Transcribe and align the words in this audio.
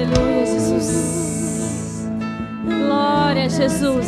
Aleluia, 0.00 0.46
Jesus. 0.46 2.08
Glória 2.64 3.50
Jesus. 3.50 4.06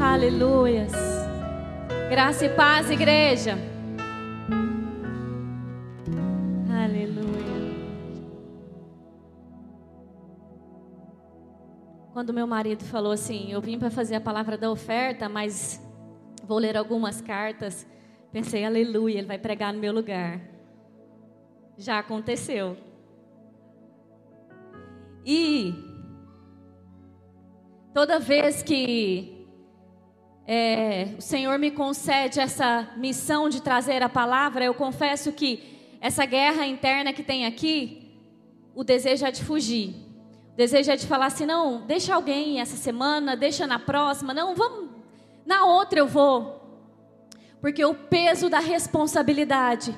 Aleluia. 0.00 0.86
Graça 2.08 2.46
e 2.46 2.48
paz, 2.48 2.90
igreja. 2.90 3.58
Aleluia. 6.70 7.76
Quando 12.14 12.32
meu 12.32 12.46
marido 12.46 12.82
falou 12.82 13.12
assim, 13.12 13.52
eu 13.52 13.60
vim 13.60 13.78
para 13.78 13.90
fazer 13.90 14.14
a 14.14 14.20
palavra 14.22 14.56
da 14.56 14.70
oferta, 14.70 15.28
mas 15.28 15.86
vou 16.44 16.56
ler 16.56 16.78
algumas 16.78 17.20
cartas. 17.20 17.86
Pensei, 18.32 18.64
aleluia, 18.64 19.18
ele 19.18 19.26
vai 19.26 19.38
pregar 19.38 19.74
no 19.74 19.80
meu 19.80 19.92
lugar. 19.92 20.40
Já 21.76 21.98
aconteceu. 21.98 22.74
E 25.24 25.74
toda 27.94 28.18
vez 28.18 28.62
que 28.62 29.46
é, 30.46 31.14
o 31.16 31.22
Senhor 31.22 31.58
me 31.58 31.70
concede 31.70 32.40
essa 32.40 32.90
missão 32.96 33.48
de 33.48 33.62
trazer 33.62 34.02
a 34.02 34.08
palavra, 34.08 34.64
eu 34.64 34.74
confesso 34.74 35.32
que 35.32 35.96
essa 36.00 36.24
guerra 36.26 36.66
interna 36.66 37.12
que 37.12 37.22
tem 37.22 37.46
aqui, 37.46 38.18
o 38.74 38.82
desejo 38.82 39.24
é 39.24 39.30
de 39.30 39.44
fugir. 39.44 39.94
O 40.52 40.56
desejo 40.56 40.90
é 40.90 40.96
de 40.96 41.06
falar 41.06 41.26
assim: 41.26 41.46
não, 41.46 41.86
deixa 41.86 42.14
alguém 42.14 42.60
essa 42.60 42.76
semana, 42.76 43.36
deixa 43.36 43.66
na 43.66 43.78
próxima, 43.78 44.34
não, 44.34 44.54
vamos, 44.54 44.90
na 45.46 45.64
outra 45.64 46.00
eu 46.00 46.08
vou. 46.08 46.60
Porque 47.60 47.84
o 47.84 47.94
peso 47.94 48.50
da 48.50 48.58
responsabilidade 48.58 49.96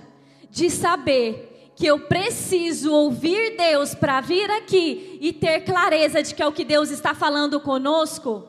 de 0.51 0.69
saber 0.69 1.54
que 1.77 1.87
eu 1.87 2.07
preciso 2.07 2.93
ouvir 2.93 3.57
Deus 3.57 3.95
para 3.95 4.21
vir 4.21 4.49
aqui 4.51 5.19
e 5.21 5.33
ter 5.33 5.61
clareza 5.63 6.23
de 6.23 6.35
que 6.35 6.43
é 6.43 6.47
o 6.47 6.53
que 6.53 6.65
Deus 6.65 6.91
está 6.91 7.15
falando 7.15 7.61
conosco, 7.61 8.45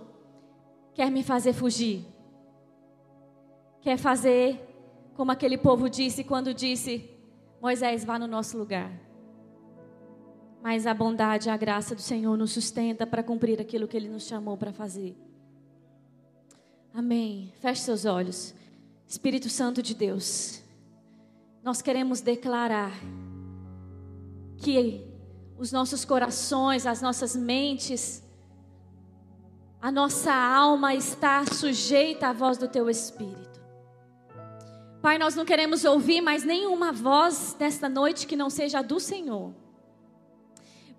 quer 0.93 1.09
me 1.09 1.23
fazer 1.23 1.53
fugir. 1.53 2.05
Quer 3.81 3.97
fazer 3.97 4.59
como 5.15 5.31
aquele 5.31 5.57
povo 5.57 5.89
disse 5.89 6.23
quando 6.23 6.53
disse: 6.53 7.09
Moisés, 7.61 8.03
vá 8.03 8.19
no 8.19 8.27
nosso 8.27 8.57
lugar. 8.57 8.91
Mas 10.61 10.87
a 10.87 10.93
bondade 10.93 11.47
e 11.47 11.51
a 11.51 11.57
graça 11.57 11.93
do 11.93 12.01
Senhor 12.01 12.35
nos 12.37 12.51
sustenta 12.51 13.05
para 13.05 13.23
cumprir 13.23 13.61
aquilo 13.61 13.87
que 13.87 13.95
Ele 13.95 14.09
nos 14.09 14.23
chamou 14.23 14.57
para 14.57 14.73
fazer. 14.73 15.15
Amém. 16.93 17.53
Feche 17.59 17.81
seus 17.81 18.05
olhos. 18.05 18.55
Espírito 19.07 19.49
Santo 19.49 19.83
de 19.83 19.93
Deus 19.93 20.64
nós 21.65 21.81
queremos 21.81 22.21
declarar 22.21 22.91
que 24.59 25.03
os 25.57 25.71
nossos 25.71 26.05
corações, 26.05 26.85
as 26.85 27.01
nossas 27.01 27.35
mentes, 27.35 28.23
a 29.81 29.91
nossa 29.91 30.31
alma 30.31 30.93
está 30.93 31.43
sujeita 31.43 32.27
à 32.27 32.33
voz 32.33 32.59
do 32.59 32.67
Teu 32.67 32.87
Espírito. 32.87 33.59
Pai, 35.01 35.17
nós 35.17 35.33
não 35.33 35.43
queremos 35.43 35.85
ouvir 35.85 36.21
mais 36.21 36.43
nenhuma 36.43 36.91
voz 36.91 37.55
nesta 37.59 37.89
noite 37.89 38.27
que 38.27 38.35
não 38.35 38.51
seja 38.51 38.83
do 38.83 38.99
Senhor. 38.99 39.51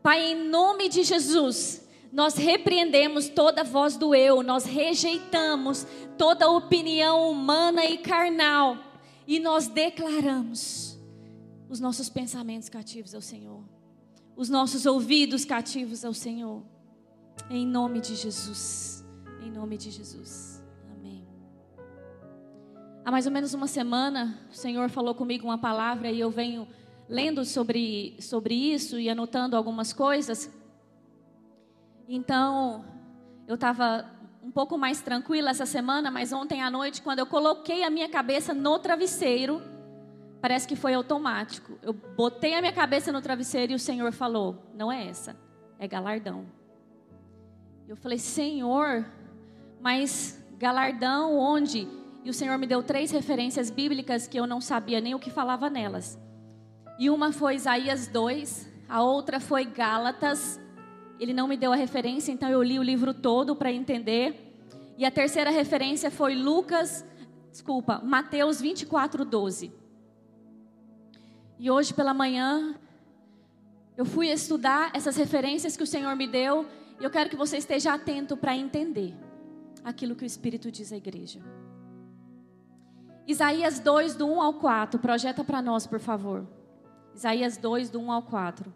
Pai, 0.03 0.33
em 0.33 0.49
nome 0.49 0.89
de 0.89 1.05
Jesus, 1.05 1.89
nós 2.11 2.35
repreendemos 2.35 3.29
toda 3.29 3.63
voz 3.63 3.97
do 3.97 4.13
eu, 4.17 4.43
nós 4.43 4.65
rejeitamos 4.65 5.87
toda 6.19 6.51
opinião 6.51 7.31
humana 7.31 7.85
e 7.85 7.99
carnal 7.99 8.86
e 9.27 9.41
nós 9.41 9.67
declaramos 9.67 10.99
os 11.69 11.81
nossos 11.81 12.09
pensamentos 12.09 12.69
cativos 12.69 13.15
ao 13.15 13.21
Senhor, 13.21 13.63
os 14.37 14.49
nossos 14.49 14.87
ouvidos 14.87 15.45
cativos 15.45 16.05
ao 16.05 16.15
Senhor, 16.15 16.63
em 17.51 17.67
nome 17.67 18.01
de 18.01 18.15
Jesus, 18.15 19.05
em 19.43 19.51
nome 19.51 19.77
de 19.77 19.91
Jesus, 19.91 20.63
amém. 20.93 21.27
Há 23.05 23.11
mais 23.11 23.27
ou 23.27 23.33
menos 23.33 23.53
uma 23.53 23.67
semana, 23.67 24.39
o 24.51 24.55
Senhor 24.55 24.89
falou 24.91 25.15
comigo 25.15 25.47
uma 25.47 25.59
palavra 25.59 26.11
e 26.11 26.21
eu 26.21 26.31
venho 26.31 26.69
lendo 27.09 27.45
sobre, 27.45 28.17
sobre 28.21 28.55
isso 28.55 28.99
e 28.99 29.09
anotando 29.09 29.57
algumas 29.57 29.93
coisas. 29.93 30.51
Então, 32.09 32.85
eu 33.47 33.55
estava 33.55 34.09
um 34.47 34.51
pouco 34.53 34.79
mais 34.79 35.01
tranquila 35.01 35.51
essa 35.51 35.67
semana, 35.67 36.09
mas 36.09 36.33
ontem 36.33 36.63
à 36.63 36.71
noite, 36.71 37.03
quando 37.03 37.19
eu 37.19 37.27
coloquei 37.27 37.83
a 37.83 37.91
minha 37.91 38.09
cabeça 38.09 38.55
no 38.55 38.79
travesseiro, 38.79 39.61
parece 40.41 40.69
que 40.69 40.77
foi 40.77 40.95
automático. 40.95 41.77
Eu 41.83 41.93
botei 41.93 42.55
a 42.55 42.61
minha 42.61 42.73
cabeça 42.73 43.11
no 43.11 43.21
travesseiro 43.21 43.73
e 43.73 43.75
o 43.75 43.79
Senhor 43.79 44.13
falou: 44.13 44.63
Não 44.73 44.91
é 44.91 45.09
essa, 45.09 45.37
é 45.81 45.89
galardão. 45.89 46.47
Eu 47.89 47.97
falei: 47.97 48.19
Senhor, 48.19 49.05
mas 49.81 50.41
galardão 50.57 51.37
onde? 51.37 51.89
E 52.23 52.31
o 52.31 52.35
Senhor 52.35 52.57
me 52.57 52.69
deu 52.69 52.85
três 52.85 53.11
referências 53.11 53.69
bíblicas 53.69 54.29
que 54.29 54.39
eu 54.39 54.47
não 54.47 54.61
sabia 54.61 55.01
nem 55.01 55.13
o 55.13 55.19
que 55.19 55.31
falava 55.31 55.69
nelas. 55.69 56.17
E 57.01 57.11
uma 57.11 57.33
foi 57.33 57.57
Isaías 57.57 58.07
2, 58.07 58.69
a 58.89 59.03
outra 59.03 59.41
foi 59.41 59.65
Gálatas 59.65 60.61
ele 61.19 61.33
não 61.33 61.49
me 61.49 61.57
deu 61.57 61.73
a 61.73 61.77
referência, 61.77 62.33
então 62.33 62.49
eu 62.49 62.63
li 62.63 62.79
o 62.79 62.83
livro 62.83 63.15
todo 63.15 63.57
para 63.57 63.73
entender. 63.73 64.55
E 64.99 65.05
a 65.05 65.11
terceira 65.11 65.51
referência 65.51 66.11
foi 66.11 66.35
Lucas, 66.35 67.05
desculpa, 67.51 68.01
Mateus 68.05 68.61
24, 68.61 69.25
12. 69.25 69.73
E 71.59 71.71
hoje 71.71 71.95
pela 71.95 72.13
manhã, 72.13 72.75
eu 73.97 74.05
fui 74.05 74.29
estudar 74.29 74.91
essas 74.95 75.17
referências 75.17 75.77
que 75.77 75.83
o 75.83 75.87
Senhor 75.87 76.15
me 76.15 76.27
deu. 76.27 76.67
E 77.01 77.05
eu 77.05 77.11
quero 77.11 77.31
que 77.31 77.37
você 77.37 77.57
esteja 77.57 77.95
atento 77.95 78.37
para 78.37 78.57
entender 78.57 79.15
aquilo 79.83 80.15
que 80.15 80.25
o 80.25 80.27
Espírito 80.27 80.71
diz 80.71 80.93
à 80.93 80.97
igreja. 80.97 81.41
Isaías 83.27 83.81
2, 83.81 84.15
do 84.15 84.27
1 84.27 84.41
ao 84.41 84.55
4. 84.55 85.01
Projeta 85.01 85.43
para 85.43 85.63
nós, 85.63 85.87
por 85.87 85.99
favor. 85.99 86.47
Isaías 87.15 87.57
2, 87.57 87.91
do 87.91 88.01
1 88.01 88.13
ao 88.13 88.23
4. 88.23 88.73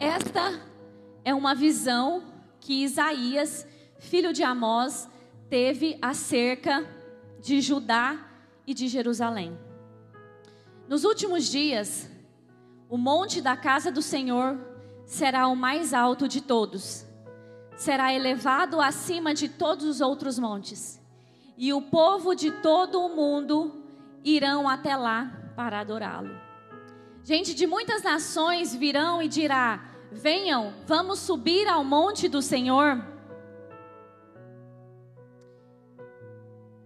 Esta 0.00 0.60
é 1.24 1.34
uma 1.34 1.56
visão 1.56 2.22
que 2.60 2.84
Isaías, 2.84 3.66
filho 3.98 4.32
de 4.32 4.44
Amós, 4.44 5.08
teve 5.50 5.98
acerca 6.00 6.88
de 7.40 7.60
Judá 7.60 8.16
e 8.64 8.72
de 8.74 8.86
Jerusalém. 8.86 9.58
Nos 10.88 11.02
últimos 11.02 11.48
dias, 11.48 12.08
o 12.88 12.96
monte 12.96 13.40
da 13.40 13.56
casa 13.56 13.90
do 13.90 14.00
Senhor 14.00 14.56
será 15.04 15.48
o 15.48 15.56
mais 15.56 15.92
alto 15.92 16.28
de 16.28 16.42
todos, 16.42 17.04
será 17.76 18.14
elevado 18.14 18.80
acima 18.80 19.34
de 19.34 19.48
todos 19.48 19.84
os 19.84 20.00
outros 20.00 20.38
montes, 20.38 21.00
e 21.56 21.72
o 21.72 21.82
povo 21.82 22.36
de 22.36 22.52
todo 22.52 23.00
o 23.00 23.16
mundo 23.16 23.82
irão 24.22 24.68
até 24.68 24.94
lá 24.94 25.52
para 25.56 25.80
adorá-lo. 25.80 26.47
Gente 27.28 27.52
de 27.52 27.66
muitas 27.66 28.02
nações 28.02 28.74
virão 28.74 29.20
e 29.20 29.28
dirá: 29.28 29.84
Venham, 30.10 30.72
vamos 30.86 31.18
subir 31.18 31.68
ao 31.68 31.84
monte 31.84 32.26
do 32.26 32.40
Senhor. 32.40 33.04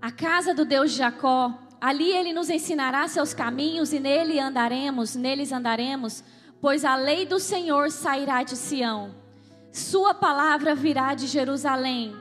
A 0.01 0.11
casa 0.11 0.53
do 0.53 0.65
Deus 0.65 0.91
de 0.91 0.97
Jacó, 0.97 1.57
ali 1.81 2.11
ele 2.11 2.33
nos 2.33 2.51
ensinará 2.51 3.07
seus 3.07 3.33
caminhos 3.33 3.93
e 3.93 4.01
nele 4.01 4.41
andaremos, 4.41 5.15
neles 5.15 5.53
andaremos, 5.53 6.25
pois 6.61 6.85
a 6.85 6.97
lei 6.97 7.25
do 7.25 7.39
Senhor 7.39 7.93
sairá 7.93 8.43
de 8.43 8.57
Sião. 8.57 9.15
Sua 9.71 10.13
palavra 10.13 10.75
virá 10.75 11.15
de 11.15 11.29
Jerusalém. 11.29 12.17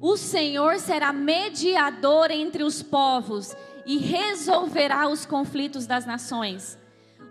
O 0.00 0.16
Senhor 0.16 0.80
será 0.80 1.12
mediador 1.12 2.32
entre 2.32 2.64
os 2.64 2.82
povos 2.82 3.54
e 3.86 3.98
resolverá 3.98 5.06
os 5.06 5.24
conflitos 5.24 5.86
das 5.86 6.04
nações. 6.04 6.82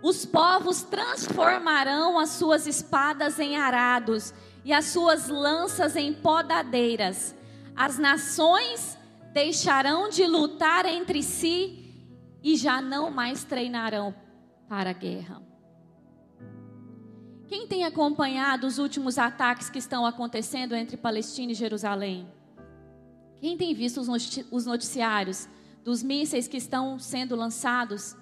Os 0.04 0.26
povos 0.26 0.82
transformarão 0.82 2.18
as 2.18 2.28
suas 2.28 2.66
espadas 2.66 3.38
em 3.40 3.56
arados 3.56 4.34
e 4.62 4.70
as 4.70 4.84
suas 4.84 5.28
lanças 5.28 5.96
em 5.96 6.12
podadeiras. 6.12 7.34
As 7.74 7.98
nações 7.98 8.98
deixarão 9.32 10.10
de 10.10 10.26
lutar 10.26 10.84
entre 10.84 11.22
si 11.22 12.06
e 12.42 12.54
já 12.54 12.82
não 12.82 13.10
mais 13.10 13.44
treinarão 13.44 14.14
para 14.68 14.90
a 14.90 14.92
guerra. 14.92 15.42
Quem 17.48 17.66
tem 17.66 17.84
acompanhado 17.84 18.66
os 18.66 18.76
últimos 18.76 19.16
ataques 19.16 19.70
que 19.70 19.78
estão 19.78 20.04
acontecendo 20.04 20.74
entre 20.74 20.98
Palestina 20.98 21.52
e 21.52 21.54
Jerusalém? 21.54 22.28
Quem 23.40 23.56
tem 23.56 23.72
visto 23.72 24.02
os 24.50 24.66
noticiários 24.66 25.48
dos 25.82 26.02
mísseis 26.02 26.46
que 26.46 26.58
estão 26.58 26.98
sendo 26.98 27.34
lançados? 27.34 28.14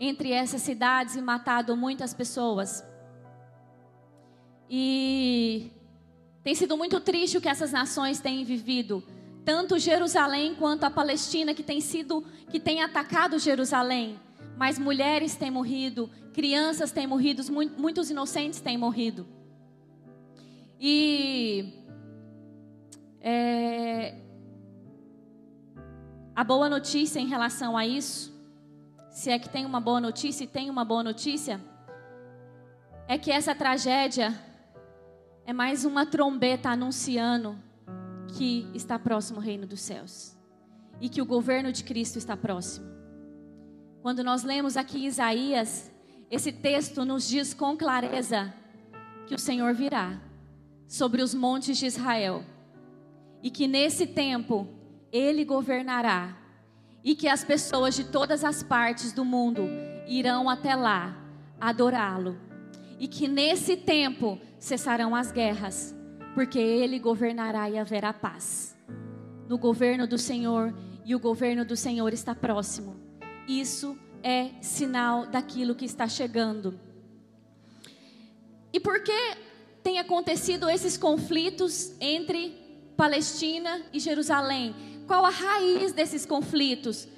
Entre 0.00 0.32
essas 0.32 0.62
cidades 0.62 1.14
e 1.14 1.20
matado 1.20 1.76
muitas 1.76 2.14
pessoas. 2.14 2.82
E 4.68 5.70
tem 6.42 6.54
sido 6.54 6.74
muito 6.74 6.98
triste 7.00 7.36
o 7.36 7.40
que 7.40 7.48
essas 7.48 7.70
nações 7.70 8.18
têm 8.18 8.42
vivido. 8.42 9.04
tanto 9.44 9.78
Jerusalém 9.78 10.54
quanto 10.54 10.84
a 10.84 10.90
Palestina 10.90 11.54
que 11.54 11.62
tem 11.62 11.80
sido 11.80 12.24
que 12.50 12.60
tem 12.60 12.82
atacado 12.82 13.38
Jerusalém. 13.38 14.18
Mas 14.56 14.78
mulheres 14.78 15.34
têm 15.36 15.50
morrido, 15.50 16.08
crianças 16.32 16.92
têm 16.92 17.06
morrido, 17.06 17.42
muitos 17.76 18.10
inocentes 18.10 18.60
têm 18.60 18.76
morrido. 18.78 19.26
E 20.78 21.74
é, 23.20 24.14
a 26.34 26.44
boa 26.44 26.68
notícia 26.68 27.18
em 27.18 27.26
relação 27.26 27.76
a 27.76 27.86
isso, 27.86 28.29
se 29.10 29.30
é 29.30 29.38
que 29.38 29.48
tem 29.48 29.66
uma 29.66 29.80
boa 29.80 30.00
notícia 30.00 30.44
e 30.44 30.46
tem 30.46 30.70
uma 30.70 30.84
boa 30.84 31.02
notícia, 31.02 31.60
é 33.08 33.18
que 33.18 33.30
essa 33.30 33.54
tragédia 33.54 34.32
é 35.44 35.52
mais 35.52 35.84
uma 35.84 36.06
trombeta 36.06 36.70
anunciando 36.70 37.58
que 38.36 38.70
está 38.72 38.98
próximo 38.98 39.40
o 39.40 39.42
reino 39.42 39.66
dos 39.66 39.80
céus 39.80 40.36
e 41.00 41.08
que 41.08 41.20
o 41.20 41.26
governo 41.26 41.72
de 41.72 41.82
Cristo 41.82 42.18
está 42.18 42.36
próximo. 42.36 42.86
Quando 44.00 44.22
nós 44.22 44.44
lemos 44.44 44.76
aqui 44.76 45.06
Isaías, 45.06 45.90
esse 46.30 46.52
texto 46.52 47.04
nos 47.04 47.28
diz 47.28 47.52
com 47.52 47.76
clareza 47.76 48.54
que 49.26 49.34
o 49.34 49.38
Senhor 49.38 49.74
virá 49.74 50.20
sobre 50.86 51.20
os 51.20 51.34
montes 51.34 51.76
de 51.78 51.86
Israel 51.86 52.44
e 53.42 53.50
que 53.50 53.66
nesse 53.66 54.06
tempo 54.06 54.68
ele 55.10 55.44
governará 55.44 56.39
e 57.02 57.14
que 57.14 57.28
as 57.28 57.44
pessoas 57.44 57.94
de 57.94 58.04
todas 58.04 58.44
as 58.44 58.62
partes 58.62 59.12
do 59.12 59.24
mundo 59.24 59.68
irão 60.06 60.48
até 60.48 60.74
lá 60.74 61.16
adorá-lo 61.60 62.36
e 62.98 63.08
que 63.08 63.26
nesse 63.26 63.76
tempo 63.76 64.38
cessarão 64.58 65.16
as 65.16 65.32
guerras, 65.32 65.94
porque 66.34 66.58
ele 66.58 66.98
governará 66.98 67.68
e 67.70 67.78
haverá 67.78 68.12
paz. 68.12 68.76
No 69.48 69.56
governo 69.56 70.06
do 70.06 70.18
Senhor 70.18 70.74
e 71.04 71.14
o 71.14 71.18
governo 71.18 71.64
do 71.64 71.76
Senhor 71.76 72.12
está 72.12 72.34
próximo. 72.34 72.94
Isso 73.48 73.98
é 74.22 74.50
sinal 74.60 75.26
daquilo 75.26 75.74
que 75.74 75.86
está 75.86 76.06
chegando. 76.06 76.78
E 78.72 78.78
por 78.78 79.02
que 79.02 79.36
tem 79.82 79.98
acontecido 79.98 80.68
esses 80.68 80.96
conflitos 80.96 81.94
entre 82.00 82.54
Palestina 82.96 83.82
e 83.92 83.98
Jerusalém? 83.98 84.74
Qual 85.10 85.26
a 85.26 85.30
raiz 85.30 85.90
desses 85.90 86.24
conflitos? 86.24 87.08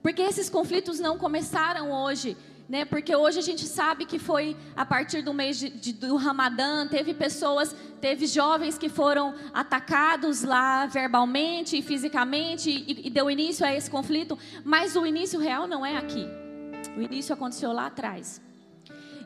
Porque 0.00 0.22
esses 0.22 0.48
conflitos 0.48 1.00
não 1.00 1.18
começaram 1.18 1.90
hoje, 1.90 2.36
né? 2.68 2.84
Porque 2.84 3.12
hoje 3.16 3.40
a 3.40 3.42
gente 3.42 3.66
sabe 3.66 4.06
que 4.06 4.20
foi 4.20 4.56
a 4.76 4.86
partir 4.86 5.20
do 5.22 5.34
mês 5.34 5.58
de, 5.58 5.68
de, 5.68 5.92
do 5.94 6.14
Ramadã, 6.14 6.86
teve 6.86 7.12
pessoas, 7.12 7.74
teve 8.00 8.28
jovens 8.28 8.78
que 8.78 8.88
foram 8.88 9.34
atacados 9.52 10.44
lá 10.44 10.86
verbalmente 10.86 11.76
e 11.76 11.82
fisicamente 11.82 12.70
e, 12.70 13.08
e 13.08 13.10
deu 13.10 13.28
início 13.28 13.66
a 13.66 13.74
esse 13.74 13.90
conflito, 13.90 14.38
mas 14.64 14.94
o 14.94 15.04
início 15.04 15.40
real 15.40 15.66
não 15.66 15.84
é 15.84 15.96
aqui. 15.96 16.28
O 16.96 17.02
início 17.02 17.34
aconteceu 17.34 17.72
lá 17.72 17.86
atrás. 17.86 18.40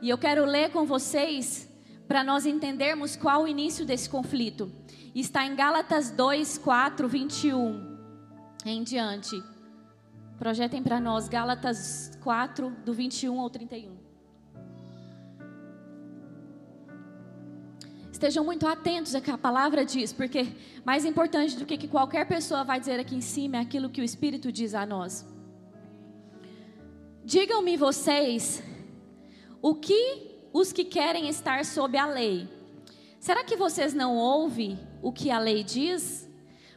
E 0.01 0.09
eu 0.09 0.17
quero 0.17 0.47
ler 0.47 0.71
com 0.71 0.87
vocês 0.87 1.69
para 2.09 2.25
nós 2.25 2.47
entendermos 2.47 3.17
qual 3.17 3.43
o 3.43 3.47
início 3.47 3.85
desse 3.85 4.09
conflito. 4.09 4.73
Está 5.15 5.45
em 5.45 5.55
Gálatas 5.55 6.11
2, 6.11 6.57
4, 6.57 7.07
21 7.07 7.94
em 8.65 8.83
diante. 8.83 9.43
Projetem 10.39 10.83
para 10.83 10.99
nós 10.99 11.29
Gálatas 11.29 12.19
4, 12.23 12.71
do 12.85 12.93
21 12.93 13.39
ao 13.39 13.51
31. 13.51 13.97
Estejam 18.11 18.45
muito 18.45 18.67
atentos 18.67 19.15
ao 19.15 19.21
que 19.21 19.31
a 19.31 19.37
palavra 19.37 19.85
diz, 19.85 20.13
porque 20.13 20.47
mais 20.85 21.05
importante 21.05 21.57
do 21.57 21.67
que, 21.67 21.77
que 21.77 21.89
qualquer 21.89 22.27
pessoa 22.27 22.65
vai 22.65 22.81
dizer 22.81 22.99
aqui 22.99 23.15
em 23.15 23.21
cima 23.21 23.59
é 23.59 23.61
aquilo 23.61 23.91
que 23.91 24.01
o 24.01 24.05
Espírito 24.05 24.51
diz 24.51 24.75
a 24.75 24.87
nós. 24.87 25.27
Digam-me 27.25 27.77
vocês, 27.77 28.63
o 29.61 29.75
que 29.75 30.47
os 30.53 30.73
que 30.73 30.85
querem 30.85 31.29
estar 31.29 31.65
sob 31.65 31.99
a 31.99 32.07
lei, 32.07 32.49
será 33.19 33.45
que 33.45 33.57
vocês 33.57 33.93
não 33.93 34.17
ouvem 34.17 34.79
o 35.03 35.13
que 35.13 35.31
a 35.31 35.39
lei 35.39 35.65
diz? 35.65 36.29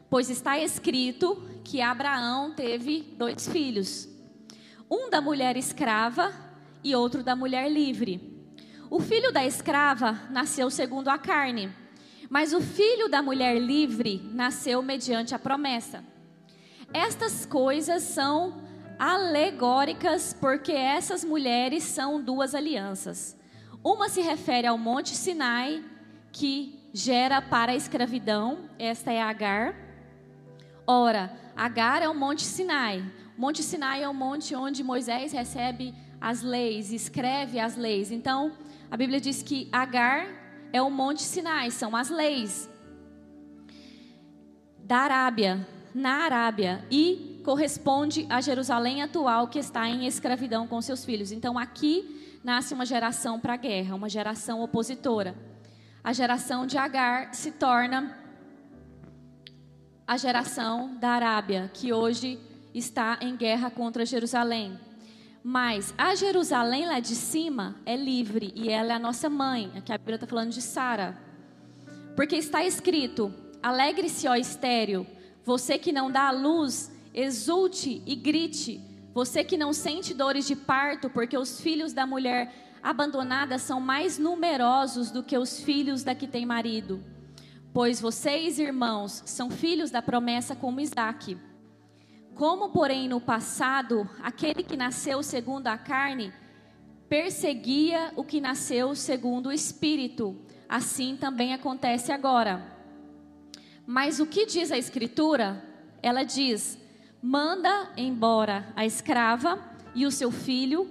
Pois 0.09 0.29
está 0.29 0.57
escrito 0.57 1.41
que 1.67 1.81
Abraão 1.81 2.51
teve 2.51 3.01
dois 3.17 3.45
filhos, 3.45 4.07
um 4.89 5.09
da 5.09 5.19
mulher 5.19 5.57
escrava 5.57 6.33
e 6.81 6.95
outro 6.95 7.21
da 7.21 7.35
mulher 7.35 7.69
livre. 7.69 8.41
O 8.89 9.01
filho 9.01 9.33
da 9.33 9.45
escrava 9.45 10.17
nasceu 10.29 10.69
segundo 10.69 11.09
a 11.09 11.17
carne, 11.17 11.69
mas 12.29 12.53
o 12.53 12.61
filho 12.61 13.09
da 13.09 13.21
mulher 13.21 13.59
livre 13.59 14.21
nasceu 14.33 14.81
mediante 14.81 15.35
a 15.35 15.39
promessa. 15.39 16.05
Estas 16.93 17.45
coisas 17.45 18.01
são 18.01 18.61
alegóricas 18.97 20.33
porque 20.39 20.71
essas 20.71 21.25
mulheres 21.25 21.83
são 21.83 22.21
duas 22.21 22.55
alianças. 22.55 23.37
Uma 23.83 24.07
se 24.07 24.21
refere 24.21 24.67
ao 24.67 24.77
Monte 24.77 25.13
Sinai, 25.13 25.83
que 26.31 26.89
gera 26.93 27.41
para 27.41 27.73
a 27.73 27.75
escravidão, 27.75 28.69
esta 28.79 29.11
é 29.11 29.21
Agar. 29.21 29.86
Ora, 30.89 31.37
Agar 31.53 32.01
é 32.01 32.07
o 32.07 32.15
Monte 32.15 32.43
Sinai. 32.43 33.03
O 33.37 33.41
Monte 33.41 33.61
Sinai 33.61 34.03
é 34.03 34.07
o 34.07 34.13
monte 34.13 34.55
onde 34.55 34.83
Moisés 34.83 35.33
recebe 35.33 35.93
as 36.19 36.41
leis, 36.41 36.93
escreve 36.93 37.59
as 37.59 37.75
leis. 37.75 38.09
Então, 38.09 38.53
a 38.89 38.95
Bíblia 38.95 39.19
diz 39.19 39.43
que 39.43 39.67
Agar 39.69 40.25
é 40.71 40.81
o 40.81 40.89
Monte 40.89 41.21
Sinai, 41.23 41.71
são 41.71 41.93
as 41.93 42.09
leis 42.09 42.69
da 44.79 44.99
Arábia, 44.99 45.67
na 45.93 46.23
Arábia, 46.23 46.85
e 46.89 47.41
corresponde 47.43 48.25
a 48.29 48.39
Jerusalém 48.39 49.01
atual 49.01 49.49
que 49.49 49.59
está 49.59 49.85
em 49.89 50.07
escravidão 50.07 50.65
com 50.65 50.81
seus 50.81 51.03
filhos. 51.03 51.33
Então, 51.33 51.59
aqui 51.59 52.39
nasce 52.41 52.73
uma 52.73 52.85
geração 52.85 53.37
para 53.37 53.55
a 53.55 53.57
guerra, 53.57 53.93
uma 53.93 54.07
geração 54.07 54.61
opositora. 54.61 55.35
A 56.01 56.13
geração 56.13 56.65
de 56.65 56.77
Agar 56.77 57.33
se 57.33 57.51
torna 57.51 58.16
a 60.07 60.15
geração 60.15 60.95
da 60.95 61.09
Arábia, 61.09 61.69
que 61.73 61.91
hoje 61.91 62.39
está 62.73 63.19
em 63.19 63.35
guerra 63.35 63.69
contra 63.69 64.05
Jerusalém. 64.05 64.79
Mas 65.43 65.93
a 65.97 66.15
Jerusalém 66.15 66.85
lá 66.85 67.01
de 67.01 67.13
cima 67.13 67.75
é 67.85 67.97
livre 67.97 68.53
e 68.55 68.69
ela 68.69 68.93
é 68.93 68.95
a 68.95 68.99
nossa 68.99 69.29
mãe. 69.29 69.69
Aqui 69.75 69.91
a 69.91 69.97
Bíblia 69.97 70.15
está 70.15 70.25
falando 70.25 70.51
de 70.51 70.61
Sara. 70.61 71.17
Porque 72.15 72.37
está 72.37 72.63
escrito: 72.63 73.33
Alegre-se, 73.61 74.29
ó 74.29 74.35
estéreo, 74.35 75.05
você 75.43 75.77
que 75.77 75.91
não 75.91 76.09
dá 76.09 76.29
a 76.29 76.31
luz, 76.31 76.89
exulte 77.13 78.01
e 78.05 78.15
grite. 78.15 78.81
Você 79.13 79.43
que 79.43 79.57
não 79.57 79.73
sente 79.73 80.13
dores 80.13 80.47
de 80.47 80.55
parto, 80.55 81.09
porque 81.09 81.37
os 81.37 81.59
filhos 81.59 81.91
da 81.91 82.05
mulher 82.05 82.53
abandonada 82.81 83.57
são 83.57 83.81
mais 83.81 84.17
numerosos 84.17 85.11
do 85.11 85.23
que 85.23 85.37
os 85.37 85.59
filhos 85.59 86.03
da 86.03 86.15
que 86.15 86.27
tem 86.27 86.45
marido. 86.45 87.03
Pois 87.77 88.01
vocês, 88.01 88.57
irmãos, 88.57 89.21
são 89.23 89.51
filhos 89.51 89.91
da 89.91 90.01
promessa 90.01 90.55
como 90.55 90.79
Isaac. 90.79 91.37
Como, 92.33 92.69
porém, 92.69 93.07
no 93.07 93.21
passado, 93.21 94.09
aquele 94.19 94.63
que 94.63 94.75
nasceu 94.75 95.21
segundo 95.21 95.67
a 95.67 95.77
carne 95.77 96.33
perseguia 97.07 98.11
o 98.15 98.23
que 98.23 98.41
nasceu 98.41 98.95
segundo 98.95 99.49
o 99.49 99.51
espírito, 99.51 100.35
assim 100.67 101.15
também 101.15 101.53
acontece 101.53 102.11
agora. 102.11 102.65
Mas 103.85 104.19
o 104.19 104.25
que 104.25 104.47
diz 104.47 104.71
a 104.71 104.77
Escritura? 104.79 105.63
Ela 106.01 106.23
diz: 106.23 106.79
manda 107.21 107.93
embora 107.95 108.73
a 108.75 108.87
escrava 108.87 109.63
e 109.93 110.03
o 110.07 110.09
seu 110.09 110.31
filho, 110.31 110.89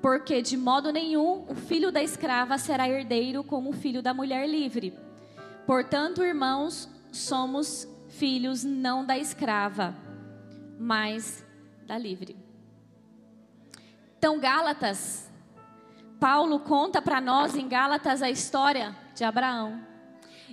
porque 0.00 0.40
de 0.40 0.56
modo 0.56 0.92
nenhum 0.92 1.46
o 1.48 1.56
filho 1.56 1.90
da 1.90 2.00
escrava 2.00 2.56
será 2.58 2.88
herdeiro 2.88 3.42
como 3.42 3.70
o 3.70 3.72
filho 3.72 4.00
da 4.00 4.14
mulher 4.14 4.48
livre. 4.48 5.07
Portanto, 5.68 6.24
irmãos, 6.24 6.88
somos 7.12 7.86
filhos 8.08 8.64
não 8.64 9.04
da 9.04 9.18
escrava, 9.18 9.94
mas 10.80 11.44
da 11.86 11.98
livre. 11.98 12.34
Então, 14.16 14.40
Gálatas, 14.40 15.30
Paulo 16.18 16.60
conta 16.60 17.02
para 17.02 17.20
nós 17.20 17.54
em 17.54 17.68
Gálatas 17.68 18.22
a 18.22 18.30
história 18.30 18.96
de 19.14 19.24
Abraão. 19.24 19.78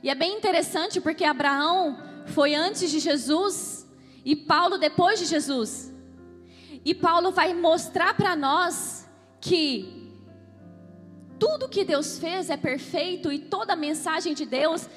E 0.03 0.10
é 0.10 0.15
bem 0.15 0.36
interessante 0.38 1.00
porque 1.00 1.24
Abraão 1.24 1.98
foi 2.25 2.53
antes 2.53 2.91
de 2.91 3.00
Jesus 3.00 3.89
e 4.25 4.36
Paulo 4.36 4.77
depois 4.77 5.17
de 5.17 5.27
Jesus. 5.27 5.93
E 6.84 6.93
Paulo 6.93 7.31
vai 7.31 7.53
mostrar 7.53 8.17
para 8.17 8.36
nós 8.36 9.10
que 9.39 10.12
tudo 11.39 11.69
que 11.69 11.86
Deus 11.86 12.19
fez 12.19 12.50
é 12.50 12.57
perfeito 12.57 13.31
e 13.31 13.39
toda 13.39 13.74
a 13.74 13.77
mensagem 13.77 14.34
de 14.34 14.45
Deus 14.45 14.89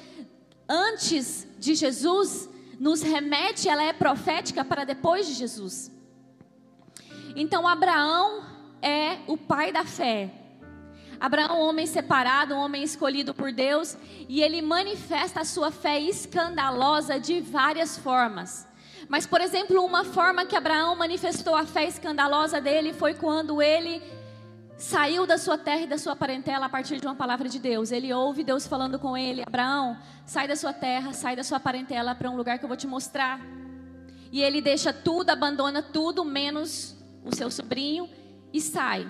antes 0.69 1.47
de 1.57 1.73
Jesus 1.73 2.47
nos 2.79 3.01
remete, 3.01 3.67
ela 3.67 3.83
é 3.83 3.91
profética 3.91 4.63
para 4.63 4.85
depois 4.85 5.27
de 5.27 5.33
Jesus. 5.33 5.91
Então 7.35 7.67
Abraão 7.67 8.43
é 8.81 9.17
o 9.27 9.35
pai 9.35 9.71
da 9.71 9.83
fé. 9.83 10.31
Abraão, 11.19 11.59
um 11.59 11.67
homem 11.67 11.85
separado, 11.85 12.53
um 12.53 12.59
homem 12.59 12.81
escolhido 12.81 13.33
por 13.33 13.51
Deus, 13.51 13.97
e 14.29 14.41
ele 14.41 14.61
manifesta 14.61 15.41
a 15.41 15.45
sua 15.45 15.69
fé 15.69 15.99
escandalosa 15.99 17.19
de 17.19 17.41
várias 17.41 17.97
formas. 17.97 18.65
Mas, 19.09 19.25
por 19.25 19.41
exemplo, 19.41 19.83
uma 19.83 20.05
forma 20.05 20.45
que 20.45 20.55
Abraão 20.55 20.95
manifestou 20.95 21.55
a 21.55 21.65
fé 21.65 21.85
escandalosa 21.85 22.61
dele 22.61 22.93
foi 22.93 23.13
quando 23.13 23.61
ele 23.61 24.01
saiu 24.79 25.27
da 25.27 25.37
sua 25.37 25.57
terra 25.57 25.81
e 25.81 25.87
da 25.87 25.97
sua 25.97 26.15
parentela 26.15 26.67
a 26.67 26.69
partir 26.69 26.99
de 27.01 27.05
uma 27.05 27.13
palavra 27.13 27.49
de 27.49 27.59
Deus. 27.59 27.91
Ele 27.91 28.13
ouve 28.13 28.43
Deus 28.43 28.65
falando 28.65 28.97
com 28.97 29.15
ele: 29.15 29.43
Abraão, 29.45 29.97
sai 30.25 30.47
da 30.47 30.55
sua 30.55 30.73
terra, 30.73 31.11
sai 31.13 31.35
da 31.35 31.43
sua 31.43 31.59
parentela 31.59 32.15
para 32.15 32.31
um 32.31 32.37
lugar 32.37 32.57
que 32.57 32.63
eu 32.63 32.69
vou 32.69 32.77
te 32.77 32.87
mostrar. 32.87 33.41
E 34.31 34.41
ele 34.41 34.61
deixa 34.61 34.93
tudo, 34.93 35.31
abandona 35.31 35.81
tudo, 35.81 36.23
menos 36.23 36.95
o 37.25 37.35
seu 37.35 37.51
sobrinho, 37.51 38.09
e 38.53 38.61
sai. 38.61 39.07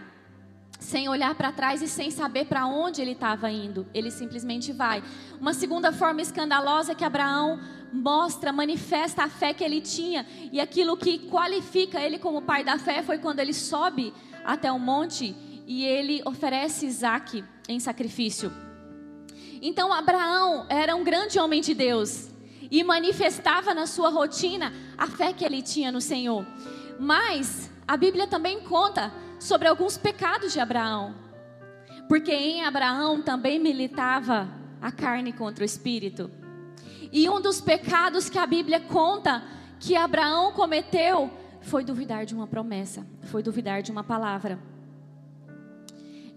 Sem 0.80 1.10
olhar 1.10 1.36
para 1.36 1.52
trás 1.52 1.82
e 1.82 1.90
sem 1.90 2.10
saber 2.10 2.46
para 2.46 2.66
onde 2.66 3.02
ele 3.02 3.12
estava 3.12 3.52
indo. 3.52 3.86
Ele 3.94 4.10
simplesmente 4.10 4.72
vai. 4.72 5.04
Uma 5.40 5.54
segunda 5.54 5.92
forma 5.92 6.22
escandalosa 6.22 6.94
é 6.94 6.96
que 6.96 7.04
Abraão 7.04 7.60
mostra, 7.92 8.54
manifesta 8.54 9.24
a 9.24 9.30
fé 9.30 9.54
que 9.54 9.62
ele 9.62 9.82
tinha. 9.82 10.26
E 10.54 10.62
aquilo 10.62 10.96
que 10.96 11.20
qualifica 11.28 12.00
ele 12.00 12.18
como 12.18 12.42
pai 12.42 12.64
da 12.64 12.80
fé 12.80 13.04
foi 13.04 13.18
quando 13.18 13.40
ele 13.40 13.54
sobe 13.54 14.14
até 14.46 14.72
o 14.72 14.80
monte 14.80 15.36
e 15.70 15.86
ele 15.86 16.20
oferece 16.26 16.88
Isaac 16.88 17.46
em 17.68 17.80
sacrifício. 17.80 18.52
Então 19.62 19.94
Abraão 19.94 20.66
era 20.68 20.96
um 20.96 21.04
grande 21.04 21.38
homem 21.38 21.62
de 21.62 21.76
Deus 21.76 22.32
e 22.72 22.84
manifestava 22.84 23.72
na 23.72 23.86
sua 23.86 24.10
rotina 24.10 24.74
a 24.98 25.06
fé 25.06 25.32
que 25.32 25.46
ele 25.46 25.62
tinha 25.62 25.92
no 25.92 26.02
Senhor. 26.02 26.44
Mas 27.00 27.70
a 27.88 27.96
Bíblia 27.96 28.26
também 28.26 28.62
conta 28.62 29.14
sobre 29.40 29.68
alguns 29.68 29.96
pecados 29.96 30.52
de 30.52 30.60
Abraão. 30.60 31.14
Porque 32.08 32.34
em 32.34 32.66
Abraão 32.66 33.22
também 33.22 33.60
militava 33.60 34.50
a 34.82 34.92
carne 34.92 35.32
contra 35.32 35.62
o 35.62 35.66
espírito. 35.66 36.32
E 37.12 37.30
um 37.30 37.40
dos 37.40 37.62
pecados 37.62 38.28
que 38.28 38.40
a 38.40 38.48
Bíblia 38.48 38.80
conta 38.80 39.44
que 39.80 39.96
Abraão 39.96 40.52
cometeu 40.52 41.30
foi 41.62 41.84
duvidar 41.84 42.26
de 42.26 42.34
uma 42.34 42.48
promessa, 42.48 43.06
foi 43.26 43.44
duvidar 43.44 43.84
de 43.84 43.92
uma 43.92 44.04
palavra. 44.04 44.58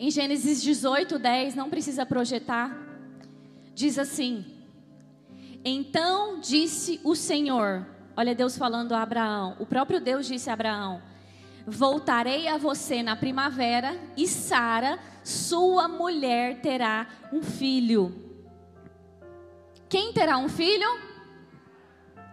Em 0.02 0.10
Gênesis 0.10 0.60
18, 0.60 1.16
10, 1.16 1.54
não 1.54 1.70
precisa 1.70 2.04
projetar, 2.04 2.76
diz 3.72 3.96
assim: 4.00 4.44
Então 5.64 6.40
disse 6.40 7.00
o 7.04 7.14
Senhor, 7.14 7.86
olha 8.16 8.34
Deus 8.34 8.58
falando 8.58 8.94
a 8.94 9.02
Abraão, 9.02 9.56
o 9.60 9.64
próprio 9.64 10.00
Deus 10.00 10.26
disse 10.26 10.50
a 10.50 10.54
Abraão: 10.54 11.00
Voltarei 11.64 12.48
a 12.48 12.58
você 12.58 13.00
na 13.00 13.14
primavera 13.14 13.96
e 14.16 14.26
Sara, 14.26 14.98
sua 15.22 15.86
mulher, 15.86 16.60
terá 16.60 17.06
um 17.32 17.40
filho. 17.40 18.12
Quem 19.88 20.12
terá 20.12 20.36
um 20.36 20.48
filho? 20.48 20.98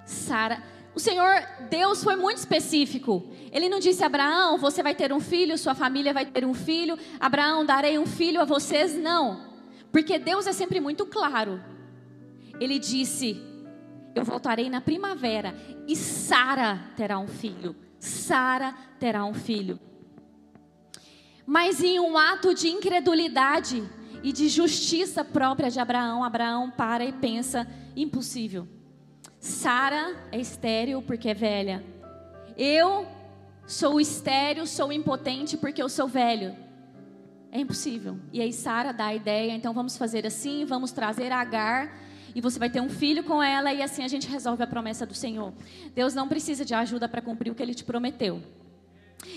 Sara. 0.05 0.63
O 1.00 1.01
Senhor 1.01 1.48
Deus 1.70 2.03
foi 2.03 2.18
muito 2.18 2.39
específico. 2.39 3.32
Ele 3.53 3.70
não 3.70 3.79
disse 3.79 4.03
Abraão, 4.03 4.58
você 4.58 4.84
vai 4.84 4.94
ter 4.94 5.13
um 5.13 5.22
filho, 5.22 5.58
sua 5.58 5.74
família 5.74 6.13
vai 6.13 6.25
ter 6.25 6.44
um 6.44 6.53
filho. 6.53 7.00
Abraão, 7.18 7.65
darei 7.65 7.98
um 7.98 8.06
filho 8.06 8.41
a 8.41 8.44
vocês. 8.44 8.98
Não, 8.98 9.50
porque 9.94 10.20
Deus 10.20 10.46
é 10.46 10.51
sempre 10.51 10.82
muito 10.82 11.06
claro. 11.06 11.63
Ele 12.60 12.77
disse: 12.77 13.41
Eu 14.13 14.25
voltarei 14.25 14.70
na 14.70 14.82
primavera 14.82 15.56
e 15.88 15.96
Sara 15.96 16.91
terá 16.98 17.18
um 17.18 17.29
filho. 17.29 17.74
Sara 17.98 18.75
terá 19.00 19.24
um 19.24 19.34
filho. 19.34 19.79
Mas 21.46 21.82
em 21.82 21.98
um 21.98 22.18
ato 22.18 22.53
de 22.53 22.68
incredulidade 22.68 23.89
e 24.22 24.34
de 24.34 24.50
justiça 24.50 25.24
própria 25.24 25.72
de 25.72 25.79
Abraão, 25.79 26.25
Abraão 26.25 26.70
para 26.70 27.06
e 27.06 27.13
pensa: 27.13 27.65
impossível. 27.96 28.68
Sara 29.39 30.15
é 30.31 30.39
estéril 30.39 31.01
porque 31.01 31.29
é 31.29 31.34
velha. 31.34 31.84
Eu 32.58 33.08
sou 33.65 34.01
estéril, 34.01 34.67
sou 34.67 34.91
impotente 34.91 35.55
porque 35.55 35.81
eu 35.81 35.88
sou 35.88 36.08
velho. 36.08 36.55
É 37.51 37.60
impossível. 37.60 38.19
E 38.34 38.41
aí 38.41 38.51
Sara 38.51 38.91
dá 38.91 39.05
a 39.05 39.15
ideia, 39.15 39.53
então 39.53 39.74
vamos 39.74 39.98
fazer 39.98 40.27
assim, 40.27 40.65
vamos 40.65 40.91
trazer 40.91 41.31
Agar 41.31 41.98
e 42.36 42.41
você 42.41 42.60
vai 42.60 42.69
ter 42.69 42.81
um 42.81 42.89
filho 42.89 43.24
com 43.24 43.41
ela 43.41 43.74
e 43.74 43.81
assim 43.81 44.03
a 44.03 44.08
gente 44.08 44.27
resolve 44.27 44.62
a 44.62 44.67
promessa 44.67 45.05
do 45.05 45.13
Senhor. 45.13 45.53
Deus 45.96 46.13
não 46.13 46.27
precisa 46.27 46.63
de 46.65 46.74
ajuda 46.74 47.08
para 47.08 47.22
cumprir 47.22 47.51
o 47.51 47.55
que 47.55 47.63
ele 47.63 47.74
te 47.74 47.84
prometeu. 47.84 48.41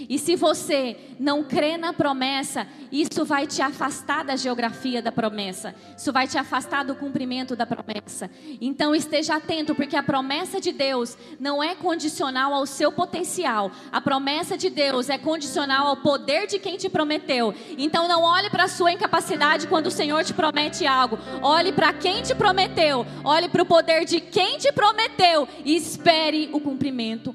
E 0.09 0.19
se 0.19 0.37
você 0.37 0.97
não 1.19 1.45
crê 1.45 1.77
na 1.77 1.93
promessa, 1.93 2.67
isso 2.91 3.25
vai 3.25 3.47
te 3.47 3.63
afastar 3.63 4.25
da 4.25 4.37
geografia 4.37 5.03
da 5.03 5.13
promessa. 5.13 5.75
Isso 5.97 6.13
vai 6.13 6.27
te 6.27 6.39
afastar 6.39 6.85
do 6.85 6.95
cumprimento 6.95 7.55
da 7.55 7.67
promessa. 7.67 8.31
Então 8.61 8.95
esteja 8.95 9.37
atento, 9.37 9.75
porque 9.75 9.97
a 9.97 10.03
promessa 10.03 10.61
de 10.61 10.73
Deus 10.73 11.17
não 11.39 11.63
é 11.63 11.75
condicional 11.75 12.55
ao 12.55 12.67
seu 12.67 12.93
potencial. 12.93 13.71
A 13.91 14.01
promessa 14.01 14.57
de 14.57 14.71
Deus 14.71 15.09
é 15.09 15.19
condicional 15.19 15.89
ao 15.89 15.97
poder 15.97 16.47
de 16.47 16.59
quem 16.59 16.77
te 16.77 16.89
prometeu. 16.89 17.55
Então 17.77 18.09
não 18.09 18.23
olhe 18.23 18.51
para 18.51 18.65
a 18.65 18.69
sua 18.69 18.93
incapacidade 18.93 19.67
quando 19.67 19.87
o 19.87 19.91
Senhor 19.91 20.25
te 20.25 20.35
promete 20.35 20.87
algo. 20.87 21.19
Olhe 21.43 21.73
para 21.73 21.93
quem 21.93 22.23
te 22.23 22.35
prometeu. 22.35 23.07
Olhe 23.25 23.49
para 23.49 23.63
o 23.63 23.67
poder 23.67 24.05
de 24.05 24.21
quem 24.21 24.59
te 24.59 24.73
prometeu 24.73 25.49
e 25.65 25.77
espere 25.77 26.51
o 26.53 26.61
cumprimento. 26.61 27.35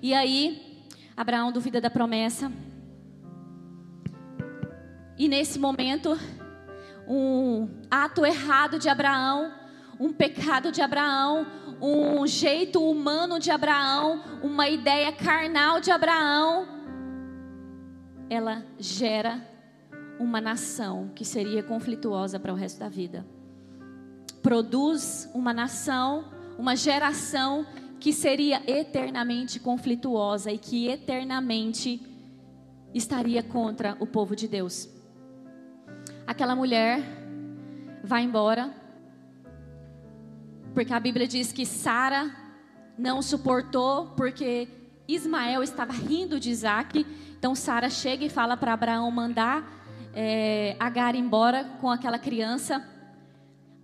E 0.00 0.14
aí, 0.14 0.86
Abraão 1.16 1.50
duvida 1.50 1.80
da 1.80 1.90
promessa. 1.90 2.52
E 5.18 5.28
nesse 5.28 5.58
momento, 5.58 6.16
um 7.08 7.68
ato 7.90 8.24
errado 8.24 8.78
de 8.78 8.88
Abraão, 8.88 9.52
um 9.98 10.12
pecado 10.12 10.70
de 10.70 10.80
Abraão, 10.80 11.46
um 11.80 12.24
jeito 12.26 12.80
humano 12.88 13.40
de 13.40 13.50
Abraão, 13.50 14.22
uma 14.42 14.68
ideia 14.68 15.10
carnal 15.10 15.80
de 15.80 15.90
Abraão, 15.90 16.68
ela 18.30 18.64
gera 18.78 19.44
uma 20.20 20.40
nação 20.40 21.10
que 21.14 21.24
seria 21.24 21.62
conflituosa 21.62 22.38
para 22.38 22.52
o 22.52 22.56
resto 22.56 22.78
da 22.78 22.88
vida. 22.88 23.26
Produz 24.42 25.28
uma 25.34 25.52
nação, 25.52 26.26
uma 26.56 26.76
geração 26.76 27.66
que 28.00 28.12
seria 28.12 28.62
eternamente 28.66 29.58
conflituosa 29.58 30.52
e 30.52 30.58
que 30.58 30.88
eternamente 30.88 32.00
estaria 32.94 33.42
contra 33.42 33.96
o 34.00 34.06
povo 34.06 34.34
de 34.34 34.46
Deus. 34.46 34.88
Aquela 36.26 36.54
mulher 36.54 37.00
vai 38.04 38.22
embora, 38.22 38.72
porque 40.74 40.92
a 40.92 41.00
Bíblia 41.00 41.26
diz 41.26 41.52
que 41.52 41.66
Sara 41.66 42.34
não 42.96 43.20
suportou, 43.22 44.08
porque 44.16 44.68
Ismael 45.06 45.62
estava 45.62 45.92
rindo 45.92 46.38
de 46.38 46.50
Isaac. 46.50 47.06
Então 47.38 47.54
Sara 47.54 47.88
chega 47.88 48.24
e 48.24 48.28
fala 48.28 48.56
para 48.56 48.72
Abraão 48.72 49.10
mandar 49.10 49.78
é, 50.14 50.76
Agar 50.78 51.14
embora 51.14 51.64
com 51.80 51.90
aquela 51.90 52.18
criança. 52.18 52.86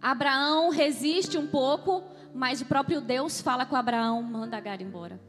Abraão 0.02 0.68
resiste 0.70 1.38
um 1.38 1.46
pouco, 1.46 2.02
mas 2.34 2.60
o 2.60 2.66
próprio 2.66 3.00
Deus 3.00 3.40
fala 3.40 3.64
com 3.64 3.76
Abraão, 3.76 4.20
manda 4.20 4.56
Agar 4.56 4.80
embora. 4.80 5.20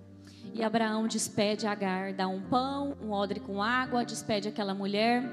E 0.54 0.64
Abraão 0.64 1.08
despede 1.08 1.68
Agar, 1.68 2.14
dá 2.14 2.28
um 2.28 2.42
pão, 2.42 2.98
um 3.00 3.12
odre 3.12 3.40
com 3.40 3.62
água, 3.62 4.04
despede 4.04 4.48
aquela 4.48 4.74
mulher 4.74 5.24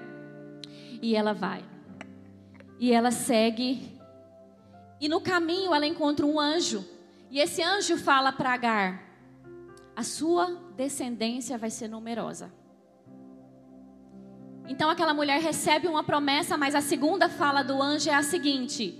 e 1.00 1.16
ela 1.16 1.32
vai. 1.32 1.64
E 2.78 2.92
ela 2.92 3.10
segue. 3.10 3.98
E 5.00 5.08
no 5.08 5.20
caminho 5.20 5.74
ela 5.74 5.86
encontra 5.86 6.26
um 6.26 6.38
anjo. 6.38 6.84
E 7.30 7.40
esse 7.40 7.62
anjo 7.62 7.96
fala 7.96 8.32
para 8.32 8.52
Agar: 8.52 9.02
A 9.96 10.02
sua 10.02 10.60
descendência 10.76 11.56
vai 11.56 11.70
ser 11.70 11.88
numerosa. 11.88 12.52
Então 14.68 14.90
aquela 14.90 15.14
mulher 15.14 15.40
recebe 15.40 15.88
uma 15.88 16.04
promessa, 16.04 16.56
mas 16.56 16.74
a 16.74 16.80
segunda 16.80 17.28
fala 17.28 17.62
do 17.62 17.80
anjo 17.82 18.10
é 18.10 18.14
a 18.14 18.22
seguinte: 18.22 18.98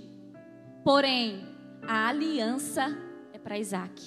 Porém, 0.83 1.52
a 1.87 2.07
aliança 2.07 2.97
é 3.33 3.37
para 3.37 3.57
Isaac. 3.57 4.01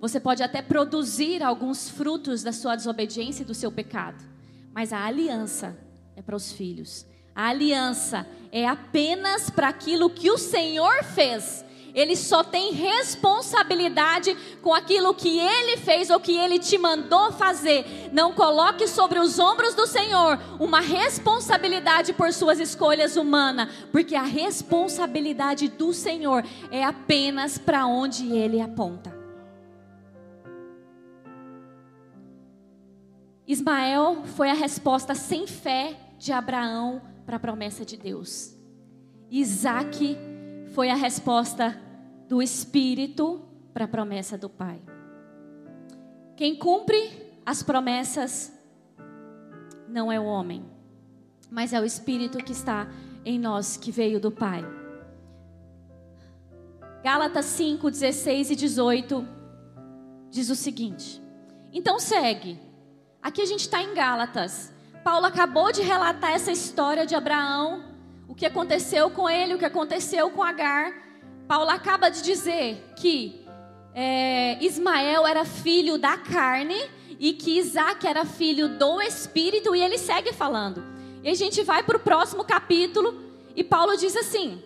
Você 0.00 0.18
pode 0.18 0.42
até 0.42 0.62
produzir 0.62 1.42
alguns 1.42 1.90
frutos 1.90 2.42
da 2.42 2.52
sua 2.52 2.76
desobediência 2.76 3.42
e 3.42 3.46
do 3.46 3.54
seu 3.54 3.70
pecado, 3.70 4.22
mas 4.72 4.92
a 4.92 5.04
aliança 5.04 5.76
é 6.16 6.22
para 6.22 6.36
os 6.36 6.52
filhos. 6.52 7.06
A 7.34 7.48
aliança 7.48 8.26
é 8.50 8.66
apenas 8.66 9.50
para 9.50 9.68
aquilo 9.68 10.10
que 10.10 10.30
o 10.30 10.38
Senhor 10.38 11.04
fez 11.04 11.64
ele 11.94 12.16
só 12.16 12.42
tem 12.42 12.72
responsabilidade 12.72 14.36
com 14.62 14.72
aquilo 14.74 15.14
que 15.14 15.38
ele 15.38 15.76
fez 15.76 16.10
ou 16.10 16.20
que 16.20 16.36
ele 16.36 16.58
te 16.58 16.78
mandou 16.78 17.32
fazer. 17.32 18.10
Não 18.12 18.32
coloque 18.32 18.86
sobre 18.86 19.18
os 19.18 19.38
ombros 19.38 19.74
do 19.74 19.86
Senhor 19.86 20.38
uma 20.58 20.80
responsabilidade 20.80 22.12
por 22.12 22.32
suas 22.32 22.58
escolhas 22.60 23.16
humanas, 23.16 23.68
porque 23.92 24.14
a 24.14 24.22
responsabilidade 24.22 25.68
do 25.68 25.92
Senhor 25.92 26.44
é 26.70 26.84
apenas 26.84 27.58
para 27.58 27.86
onde 27.86 28.32
ele 28.32 28.60
aponta. 28.60 29.18
Ismael 33.46 34.22
foi 34.36 34.48
a 34.48 34.54
resposta 34.54 35.12
sem 35.14 35.44
fé 35.44 35.96
de 36.16 36.30
Abraão 36.32 37.02
para 37.26 37.36
a 37.36 37.40
promessa 37.40 37.84
de 37.84 37.96
Deus. 37.96 38.54
Isaac 39.28 40.16
foi 40.70 40.88
a 40.88 40.94
resposta 40.94 41.78
do 42.28 42.40
Espírito 42.40 43.42
para 43.72 43.84
a 43.84 43.88
promessa 43.88 44.38
do 44.38 44.48
Pai. 44.48 44.80
Quem 46.36 46.56
cumpre 46.56 47.32
as 47.44 47.62
promessas 47.62 48.52
não 49.88 50.10
é 50.10 50.18
o 50.18 50.24
homem, 50.24 50.64
mas 51.50 51.72
é 51.72 51.80
o 51.80 51.84
Espírito 51.84 52.38
que 52.38 52.52
está 52.52 52.88
em 53.24 53.38
nós, 53.38 53.76
que 53.76 53.90
veio 53.90 54.20
do 54.20 54.30
Pai. 54.30 54.64
Gálatas 57.02 57.46
5, 57.46 57.90
16 57.90 58.50
e 58.50 58.56
18 58.56 59.28
diz 60.30 60.50
o 60.50 60.54
seguinte: 60.54 61.20
Então 61.72 61.98
segue. 61.98 62.58
Aqui 63.20 63.42
a 63.42 63.46
gente 63.46 63.60
está 63.60 63.82
em 63.82 63.92
Gálatas. 63.94 64.72
Paulo 65.02 65.26
acabou 65.26 65.72
de 65.72 65.82
relatar 65.82 66.30
essa 66.30 66.52
história 66.52 67.04
de 67.06 67.14
Abraão, 67.14 67.89
o 68.30 68.34
que 68.34 68.46
aconteceu 68.46 69.10
com 69.10 69.28
ele, 69.28 69.54
o 69.54 69.58
que 69.58 69.64
aconteceu 69.64 70.30
com 70.30 70.40
Agar. 70.40 70.94
Paulo 71.48 71.68
acaba 71.68 72.08
de 72.08 72.22
dizer 72.22 72.92
que 72.94 73.44
é, 73.92 74.56
Ismael 74.64 75.26
era 75.26 75.44
filho 75.44 75.98
da 75.98 76.16
carne 76.16 76.80
e 77.18 77.32
que 77.32 77.58
Isaac 77.58 78.06
era 78.06 78.24
filho 78.24 78.78
do 78.78 79.02
Espírito, 79.02 79.74
e 79.74 79.82
ele 79.82 79.98
segue 79.98 80.32
falando. 80.32 80.80
E 81.24 81.28
a 81.28 81.34
gente 81.34 81.64
vai 81.64 81.82
para 81.82 81.96
o 81.96 82.00
próximo 82.00 82.44
capítulo, 82.44 83.20
e 83.56 83.64
Paulo 83.64 83.96
diz 83.96 84.16
assim: 84.16 84.62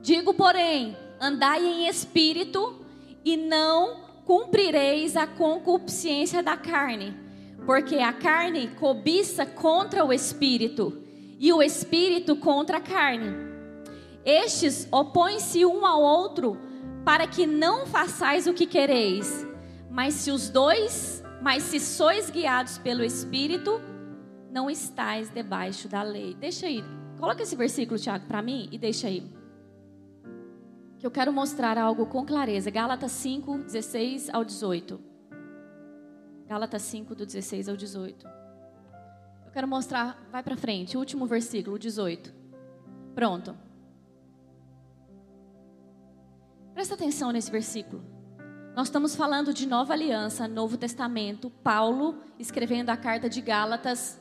Digo, 0.00 0.32
porém, 0.32 0.96
andai 1.20 1.66
em 1.66 1.88
espírito, 1.88 2.80
e 3.24 3.36
não 3.36 4.02
cumprireis 4.24 5.16
a 5.16 5.26
concupiscência 5.26 6.44
da 6.44 6.56
carne, 6.56 7.12
porque 7.66 7.96
a 7.96 8.12
carne 8.12 8.68
cobiça 8.78 9.44
contra 9.44 10.04
o 10.04 10.12
espírito, 10.12 11.02
e 11.42 11.52
o 11.52 11.60
espírito 11.60 12.36
contra 12.36 12.76
a 12.76 12.80
carne. 12.80 13.34
Estes 14.24 14.86
opõem-se 14.92 15.66
um 15.66 15.84
ao 15.84 16.00
outro 16.00 16.56
para 17.04 17.26
que 17.26 17.48
não 17.48 17.84
façais 17.84 18.46
o 18.46 18.54
que 18.54 18.64
quereis. 18.64 19.44
Mas 19.90 20.14
se 20.14 20.30
os 20.30 20.48
dois, 20.48 21.20
mas 21.42 21.64
se 21.64 21.80
sois 21.80 22.30
guiados 22.30 22.78
pelo 22.78 23.02
Espírito, 23.02 23.80
não 24.52 24.70
estáis 24.70 25.30
debaixo 25.30 25.88
da 25.88 26.00
lei. 26.00 26.32
Deixa 26.34 26.66
aí, 26.66 26.84
coloca 27.18 27.42
esse 27.42 27.56
versículo, 27.56 27.98
Tiago, 27.98 28.26
para 28.26 28.40
mim 28.40 28.68
e 28.70 28.78
deixa 28.78 29.08
aí. 29.08 29.28
Que 30.96 31.04
eu 31.04 31.10
quero 31.10 31.32
mostrar 31.32 31.76
algo 31.76 32.06
com 32.06 32.24
clareza. 32.24 32.70
Gálatas 32.70 33.10
5, 33.10 33.58
16 33.58 34.30
ao 34.32 34.44
18. 34.44 35.00
Gálatas 36.46 36.82
5, 36.82 37.16
do 37.16 37.26
16 37.26 37.68
ao 37.68 37.76
18. 37.76 38.41
Eu 39.52 39.54
quero 39.54 39.68
mostrar, 39.68 40.18
vai 40.32 40.42
para 40.42 40.56
frente, 40.56 40.96
último 40.96 41.26
versículo, 41.26 41.76
o 41.76 41.78
18. 41.78 42.32
Pronto. 43.14 43.54
Presta 46.72 46.94
atenção 46.94 47.30
nesse 47.30 47.50
versículo. 47.50 48.02
Nós 48.74 48.86
estamos 48.86 49.14
falando 49.14 49.52
de 49.52 49.68
nova 49.68 49.92
aliança, 49.92 50.48
Novo 50.48 50.78
Testamento, 50.78 51.50
Paulo 51.50 52.16
escrevendo 52.38 52.88
a 52.88 52.96
carta 52.96 53.28
de 53.28 53.42
Gálatas. 53.42 54.18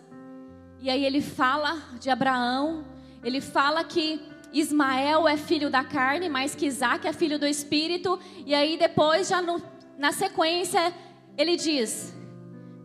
E 0.82 0.90
aí 0.90 1.06
ele 1.06 1.22
fala 1.22 1.82
de 1.98 2.10
Abraão, 2.10 2.84
ele 3.24 3.40
fala 3.40 3.86
que 3.86 4.22
Ismael 4.52 5.30
é 5.30 5.38
filho 5.38 5.70
da 5.70 5.86
carne, 5.86 6.28
mas 6.28 6.54
que 6.54 6.66
Isaac 6.66 7.08
é 7.08 7.14
filho 7.14 7.40
do 7.40 7.48
espírito. 7.48 8.20
E 8.46 8.54
aí 8.54 8.78
depois, 8.78 9.30
já 9.30 9.42
no, 9.42 9.64
na 9.98 10.12
sequência, 10.12 10.94
ele 11.38 11.56
diz: 11.56 12.14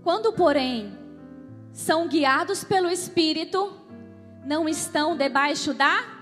Quando, 0.04 0.32
porém, 0.32 1.05
são 1.76 2.08
guiados 2.08 2.64
pelo 2.64 2.90
espírito, 2.90 3.78
não 4.46 4.66
estão 4.66 5.14
debaixo 5.14 5.74
da 5.74 6.16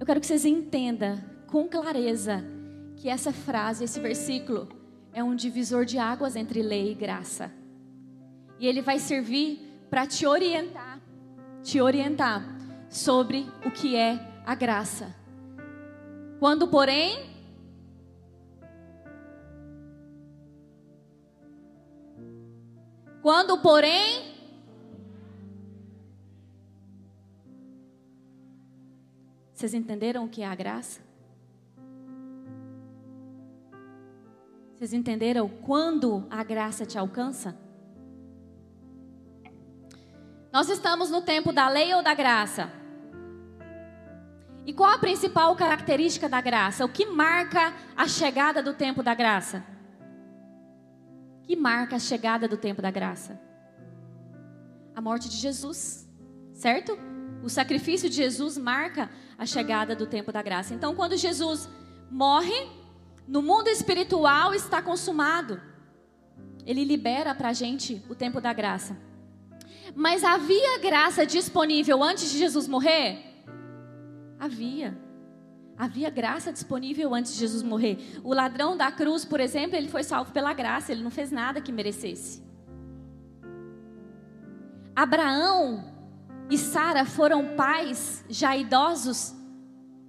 eu 0.00 0.06
quero 0.06 0.20
que 0.20 0.26
vocês 0.26 0.44
entendam 0.44 1.22
com 1.46 1.68
clareza 1.68 2.44
que 2.96 3.08
essa 3.08 3.32
frase, 3.32 3.84
esse 3.84 3.98
versículo, 3.98 4.68
é 5.12 5.22
um 5.22 5.34
divisor 5.34 5.84
de 5.84 5.98
águas 5.98 6.36
entre 6.36 6.62
lei 6.62 6.92
e 6.92 6.94
graça. 6.94 7.50
E 8.58 8.66
ele 8.66 8.80
vai 8.80 8.98
servir 8.98 9.60
para 9.90 10.06
te 10.06 10.26
orientar, 10.26 11.00
te 11.62 11.80
orientar 11.80 12.46
sobre 12.88 13.46
o 13.64 13.70
que 13.70 13.96
é 13.96 14.18
a 14.46 14.54
graça. 14.54 15.14
Quando, 16.38 16.68
porém, 16.68 17.35
quando, 23.26 23.58
porém, 23.58 24.36
Vocês 29.52 29.74
entenderam 29.74 30.26
o 30.26 30.28
que 30.28 30.42
é 30.42 30.46
a 30.46 30.54
graça? 30.54 31.00
Vocês 34.74 34.92
entenderam 34.92 35.48
quando 35.48 36.26
a 36.30 36.44
graça 36.44 36.86
te 36.86 36.98
alcança? 36.98 37.58
Nós 40.52 40.68
estamos 40.68 41.10
no 41.10 41.22
tempo 41.22 41.52
da 41.52 41.68
lei 41.68 41.92
ou 41.94 42.02
da 42.02 42.14
graça? 42.14 42.70
E 44.66 44.74
qual 44.74 44.90
a 44.90 44.98
principal 44.98 45.56
característica 45.56 46.28
da 46.28 46.40
graça? 46.40 46.84
O 46.84 46.88
que 46.88 47.06
marca 47.06 47.72
a 47.96 48.06
chegada 48.06 48.62
do 48.62 48.74
tempo 48.74 49.02
da 49.02 49.14
graça? 49.14 49.64
Que 51.46 51.54
marca 51.54 51.96
a 51.96 51.98
chegada 51.98 52.48
do 52.48 52.56
tempo 52.56 52.82
da 52.82 52.90
graça? 52.90 53.40
A 54.94 55.00
morte 55.00 55.28
de 55.28 55.36
Jesus, 55.36 56.08
certo? 56.52 56.98
O 57.42 57.48
sacrifício 57.48 58.10
de 58.10 58.16
Jesus 58.16 58.58
marca 58.58 59.08
a 59.38 59.46
chegada 59.46 59.94
do 59.94 60.06
tempo 60.06 60.32
da 60.32 60.42
graça. 60.42 60.74
Então, 60.74 60.94
quando 60.94 61.16
Jesus 61.16 61.68
morre, 62.10 62.68
no 63.28 63.42
mundo 63.42 63.68
espiritual 63.68 64.54
está 64.54 64.82
consumado. 64.82 65.60
Ele 66.64 66.84
libera 66.84 67.32
para 67.32 67.50
a 67.50 67.52
gente 67.52 68.02
o 68.08 68.14
tempo 68.14 68.40
da 68.40 68.52
graça. 68.52 68.96
Mas 69.94 70.24
havia 70.24 70.78
graça 70.80 71.24
disponível 71.24 72.02
antes 72.02 72.30
de 72.32 72.38
Jesus 72.38 72.66
morrer? 72.66 73.44
Havia. 74.38 75.05
Havia 75.78 76.08
graça 76.08 76.52
disponível 76.52 77.14
antes 77.14 77.34
de 77.34 77.40
Jesus 77.40 77.62
morrer. 77.62 77.98
O 78.24 78.32
ladrão 78.32 78.76
da 78.76 78.90
cruz, 78.90 79.24
por 79.24 79.40
exemplo, 79.40 79.76
ele 79.76 79.88
foi 79.88 80.02
salvo 80.02 80.32
pela 80.32 80.52
graça, 80.54 80.92
ele 80.92 81.02
não 81.02 81.10
fez 81.10 81.30
nada 81.30 81.60
que 81.60 81.70
merecesse. 81.70 82.42
Abraão 84.94 85.84
e 86.48 86.56
Sara 86.56 87.04
foram 87.04 87.54
pais 87.56 88.24
já 88.28 88.56
idosos 88.56 89.34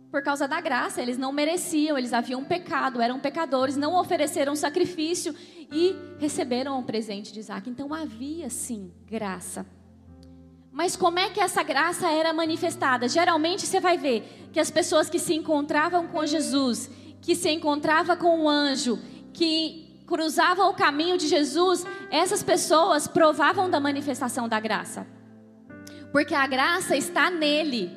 por 0.10 0.24
causa 0.24 0.48
da 0.48 0.62
graça, 0.62 1.02
eles 1.02 1.18
não 1.18 1.34
mereciam, 1.34 1.98
eles 1.98 2.14
haviam 2.14 2.44
pecado, 2.44 3.02
eram 3.02 3.20
pecadores, 3.20 3.76
não 3.76 4.00
ofereceram 4.00 4.56
sacrifício 4.56 5.36
e 5.72 5.96
receberam 6.18 6.80
o 6.80 6.84
presente 6.84 7.34
de 7.34 7.40
Isaac. 7.40 7.70
Então 7.70 7.94
havia 7.94 8.50
sim 8.50 8.92
graça. 9.06 9.66
Mas 10.78 10.96
como 10.96 11.18
é 11.18 11.30
que 11.32 11.40
essa 11.40 11.63
graça 11.63 12.08
era 12.08 12.32
manifestada? 12.32 13.10
Geralmente 13.10 13.66
você 13.66 13.80
vai 13.80 13.98
ver 13.98 14.50
que 14.54 14.60
as 14.60 14.70
pessoas 14.70 15.10
que 15.10 15.18
se 15.18 15.34
encontravam 15.34 16.08
com 16.08 16.24
Jesus, 16.26 16.90
que 17.20 17.36
se 17.36 17.50
encontrava 17.50 18.16
com 18.16 18.44
o 18.44 18.48
anjo, 18.48 19.00
que 19.34 20.04
cruzavam 20.06 20.70
o 20.70 20.76
caminho 20.76 21.18
de 21.18 21.28
Jesus, 21.28 21.84
essas 22.12 22.44
pessoas 22.44 23.08
provavam 23.08 23.70
da 23.70 23.80
manifestação 23.80 24.48
da 24.48 24.60
graça 24.60 25.18
porque 26.12 26.34
a 26.34 26.48
graça 26.48 26.96
está 26.96 27.30
nele. 27.30 27.92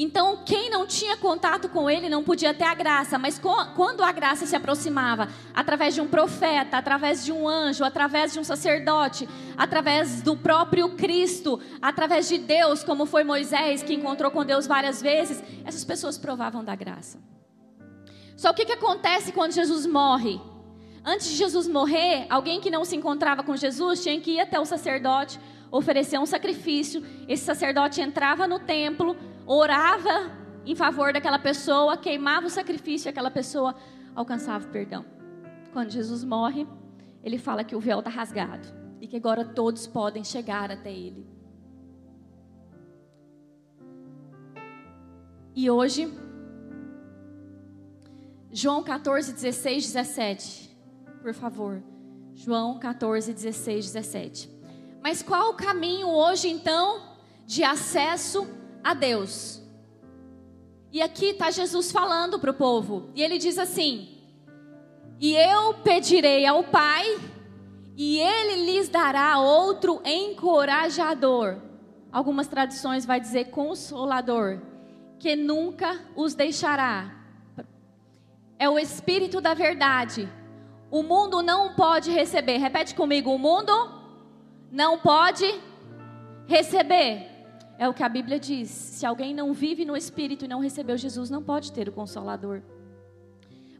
Então, 0.00 0.44
quem 0.46 0.70
não 0.70 0.86
tinha 0.86 1.16
contato 1.16 1.68
com 1.68 1.90
ele 1.90 2.08
não 2.08 2.22
podia 2.22 2.54
ter 2.54 2.62
a 2.62 2.72
graça, 2.72 3.18
mas 3.18 3.36
quando 3.74 4.04
a 4.04 4.12
graça 4.12 4.46
se 4.46 4.54
aproximava, 4.54 5.26
através 5.52 5.92
de 5.92 6.00
um 6.00 6.06
profeta, 6.06 6.78
através 6.78 7.24
de 7.24 7.32
um 7.32 7.48
anjo, 7.48 7.82
através 7.82 8.32
de 8.32 8.38
um 8.38 8.44
sacerdote, 8.44 9.28
através 9.56 10.22
do 10.22 10.36
próprio 10.36 10.90
Cristo, 10.90 11.60
através 11.82 12.28
de 12.28 12.38
Deus, 12.38 12.84
como 12.84 13.06
foi 13.06 13.24
Moisés, 13.24 13.82
que 13.82 13.92
encontrou 13.92 14.30
com 14.30 14.44
Deus 14.44 14.68
várias 14.68 15.02
vezes, 15.02 15.42
essas 15.64 15.84
pessoas 15.84 16.16
provavam 16.16 16.62
da 16.62 16.76
graça. 16.76 17.18
Só 18.36 18.50
o 18.50 18.54
que, 18.54 18.66
que 18.66 18.74
acontece 18.74 19.32
quando 19.32 19.50
Jesus 19.50 19.84
morre? 19.84 20.40
Antes 21.04 21.28
de 21.28 21.34
Jesus 21.34 21.66
morrer, 21.66 22.24
alguém 22.30 22.60
que 22.60 22.70
não 22.70 22.84
se 22.84 22.94
encontrava 22.94 23.42
com 23.42 23.56
Jesus 23.56 24.00
tinha 24.00 24.20
que 24.20 24.30
ir 24.30 24.40
até 24.40 24.60
o 24.60 24.64
sacerdote 24.64 25.40
oferecer 25.70 26.18
um 26.18 26.26
sacrifício. 26.26 27.04
Esse 27.26 27.44
sacerdote 27.44 28.00
entrava 28.00 28.46
no 28.46 28.58
templo, 28.58 29.16
orava 29.48 30.30
em 30.64 30.76
favor 30.76 31.12
daquela 31.12 31.38
pessoa, 31.38 31.96
queimava 31.96 32.46
o 32.46 32.50
sacrifício 32.50 33.08
aquela 33.08 33.30
pessoa 33.30 33.74
alcançava 34.14 34.66
o 34.66 34.70
perdão. 34.70 35.04
Quando 35.72 35.90
Jesus 35.90 36.22
morre, 36.22 36.66
ele 37.22 37.38
fala 37.38 37.64
que 37.64 37.74
o 37.74 37.80
véu 37.80 38.00
está 38.00 38.10
rasgado 38.10 38.68
e 39.00 39.06
que 39.06 39.16
agora 39.16 39.44
todos 39.44 39.86
podem 39.86 40.22
chegar 40.22 40.70
até 40.70 40.92
ele. 40.92 41.26
E 45.54 45.70
hoje, 45.70 46.12
João 48.50 48.82
14, 48.82 49.32
16, 49.32 49.92
17. 49.92 50.76
Por 51.22 51.32
favor. 51.32 51.82
João 52.34 52.78
14, 52.78 53.32
16, 53.32 53.92
17. 53.92 54.50
Mas 55.02 55.22
qual 55.22 55.50
o 55.50 55.54
caminho 55.54 56.08
hoje 56.08 56.48
então 56.48 57.16
de 57.46 57.64
acesso 57.64 58.46
a 58.88 58.94
Deus? 58.94 59.62
E 60.90 61.02
aqui 61.02 61.26
está 61.26 61.50
Jesus 61.50 61.92
falando 61.92 62.38
para 62.38 62.50
o 62.50 62.54
povo. 62.54 63.10
E 63.14 63.22
ele 63.22 63.36
diz 63.36 63.58
assim: 63.58 64.08
E 65.20 65.34
eu 65.34 65.74
pedirei 65.74 66.46
ao 66.46 66.64
Pai, 66.64 67.04
e 67.94 68.18
ele 68.18 68.64
lhes 68.64 68.88
dará 68.88 69.38
outro 69.38 70.00
encorajador. 70.04 71.58
Algumas 72.10 72.48
tradições 72.48 73.04
vai 73.04 73.20
dizer 73.20 73.50
consolador, 73.50 74.62
que 75.18 75.36
nunca 75.36 76.00
os 76.16 76.34
deixará. 76.34 77.14
É 78.58 78.70
o 78.70 78.78
Espírito 78.78 79.38
da 79.38 79.52
verdade. 79.52 80.26
O 80.90 81.02
mundo 81.02 81.42
não 81.42 81.74
pode 81.74 82.10
receber. 82.10 82.56
Repete 82.56 82.94
comigo: 82.94 83.30
o 83.30 83.38
mundo 83.38 83.72
não 84.72 84.98
pode 84.98 85.44
receber. 86.46 87.37
É 87.78 87.88
o 87.88 87.94
que 87.94 88.02
a 88.02 88.08
Bíblia 88.08 88.40
diz. 88.40 88.68
Se 88.68 89.06
alguém 89.06 89.32
não 89.32 89.52
vive 89.52 89.84
no 89.84 89.96
Espírito 89.96 90.44
e 90.44 90.48
não 90.48 90.58
recebeu 90.58 90.96
Jesus, 90.96 91.30
não 91.30 91.42
pode 91.42 91.72
ter 91.72 91.88
o 91.88 91.92
Consolador. 91.92 92.60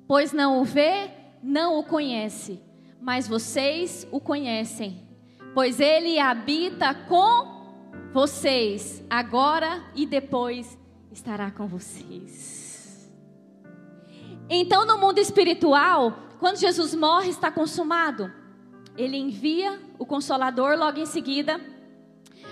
Pois 0.07 0.33
não 0.33 0.61
o 0.61 0.65
vê, 0.65 1.11
não 1.43 1.81
o 1.81 1.85
conhece, 1.85 2.63
mas 3.01 3.27
vocês 3.27 4.07
o 4.13 4.21
conhecem, 4.21 5.07
pois 5.53 5.81
ele 5.81 6.19
habita 6.19 6.95
com 6.95 7.59
vocês, 8.13 9.05
agora 9.11 9.85
e 9.95 10.07
depois 10.07 10.79
estará 11.11 11.51
com 11.51 11.67
vocês. 11.67 13.13
Então, 14.49 14.87
no 14.87 14.97
mundo 14.97 15.19
espiritual, 15.19 16.17
quando 16.39 16.57
Jesus 16.57 16.95
morre, 16.95 17.31
está 17.31 17.51
consumado. 17.51 18.33
Ele 18.97 19.17
envia 19.17 19.79
o 19.99 20.07
Consolador 20.07 20.79
logo 20.79 20.99
em 20.99 21.07
seguida 21.07 21.61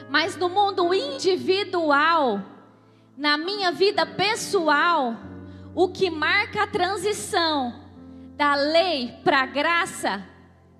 mas 0.09 0.37
no 0.37 0.49
mundo 0.49 0.95
individual, 0.95 2.41
na 3.17 3.37
minha 3.37 3.73
vida 3.73 4.07
pessoal, 4.07 5.17
o 5.75 5.89
que 5.89 6.11
marca 6.11 6.63
a 6.63 6.67
transição 6.67 7.75
da 8.37 8.55
lei 8.55 9.19
para 9.25 9.43
a 9.43 9.47
graça 9.47 10.25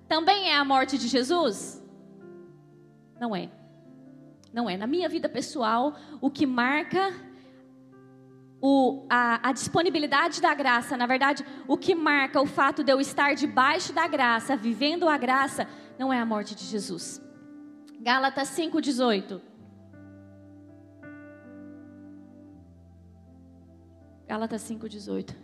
também 0.07 0.49
é 0.49 0.55
a 0.55 0.63
morte 0.63 0.97
de 0.97 1.07
Jesus? 1.07 1.83
Não 3.19 3.35
é. 3.35 3.49
Não 4.53 4.69
é. 4.69 4.77
Na 4.77 4.87
minha 4.87 5.09
vida 5.09 5.27
pessoal, 5.27 5.95
o 6.21 6.29
que 6.29 6.45
marca 6.45 7.13
o, 8.61 9.05
a, 9.09 9.49
a, 9.49 9.51
disponibilidade 9.51 10.41
da 10.41 10.53
graça, 10.53 10.97
na 10.97 11.05
verdade, 11.05 11.45
o 11.67 11.77
que 11.77 11.93
marca 11.93 12.41
o 12.41 12.45
fato 12.45 12.83
de 12.83 12.91
eu 12.91 12.99
estar 12.99 13.35
debaixo 13.35 13.93
da 13.93 14.07
graça, 14.07 14.55
vivendo 14.55 15.07
a 15.07 15.17
graça, 15.17 15.67
não 15.99 16.11
é 16.11 16.19
a 16.19 16.25
morte 16.25 16.55
de 16.55 16.63
Jesus. 16.63 17.21
Gálatas 18.07 18.47
5,18. 18.51 19.41
Gálatas 24.25 24.61
5,18. 24.61 25.35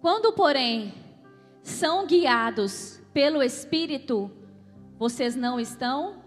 Quando, 0.00 0.32
porém, 0.32 0.92
são 1.62 2.04
guiados 2.04 3.00
pelo 3.12 3.40
Espírito, 3.40 4.28
vocês 4.98 5.36
não 5.36 5.60
estão? 5.60 6.20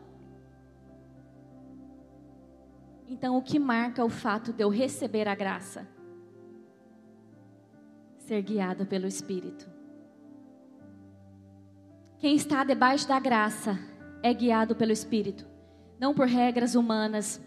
Então, 3.06 3.36
o 3.36 3.42
que 3.42 3.60
marca 3.60 4.06
o 4.06 4.10
fato 4.10 4.54
de 4.54 4.64
eu 4.64 4.70
receber 4.70 5.28
a 5.28 5.36
graça? 5.36 5.86
Ser 8.20 8.42
guiado 8.42 8.86
pelo 8.86 9.06
Espírito. 9.06 9.70
Quem 12.20 12.38
está 12.38 12.64
debaixo 12.64 13.06
da 13.06 13.20
graça 13.20 13.78
é 14.24 14.34
guiado 14.34 14.74
pelo 14.74 14.94
Espírito, 14.94 15.57
não 16.00 16.14
por 16.14 16.28
regras 16.28 16.76
humanas. 16.76 17.42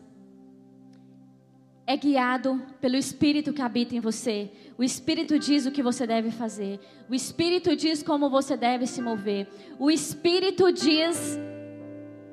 É 1.87 1.97
guiado 1.97 2.63
pelo 2.81 2.97
Espírito 2.97 3.53
que 3.53 3.63
habita 3.63 3.97
em 3.97 4.01
você. 4.01 4.51
O 4.79 4.85
Espírito 4.85 5.39
diz 5.39 5.67
o 5.67 5.71
que 5.71 5.83
você 5.83 6.07
deve 6.07 6.31
fazer. 6.31 6.79
O 7.09 7.15
Espírito 7.15 7.75
diz 7.75 8.03
como 8.03 8.31
você 8.31 8.57
deve 8.57 8.87
se 8.87 9.03
mover. 9.03 9.49
O 9.79 9.91
Espírito 9.91 10.73
diz 10.73 11.39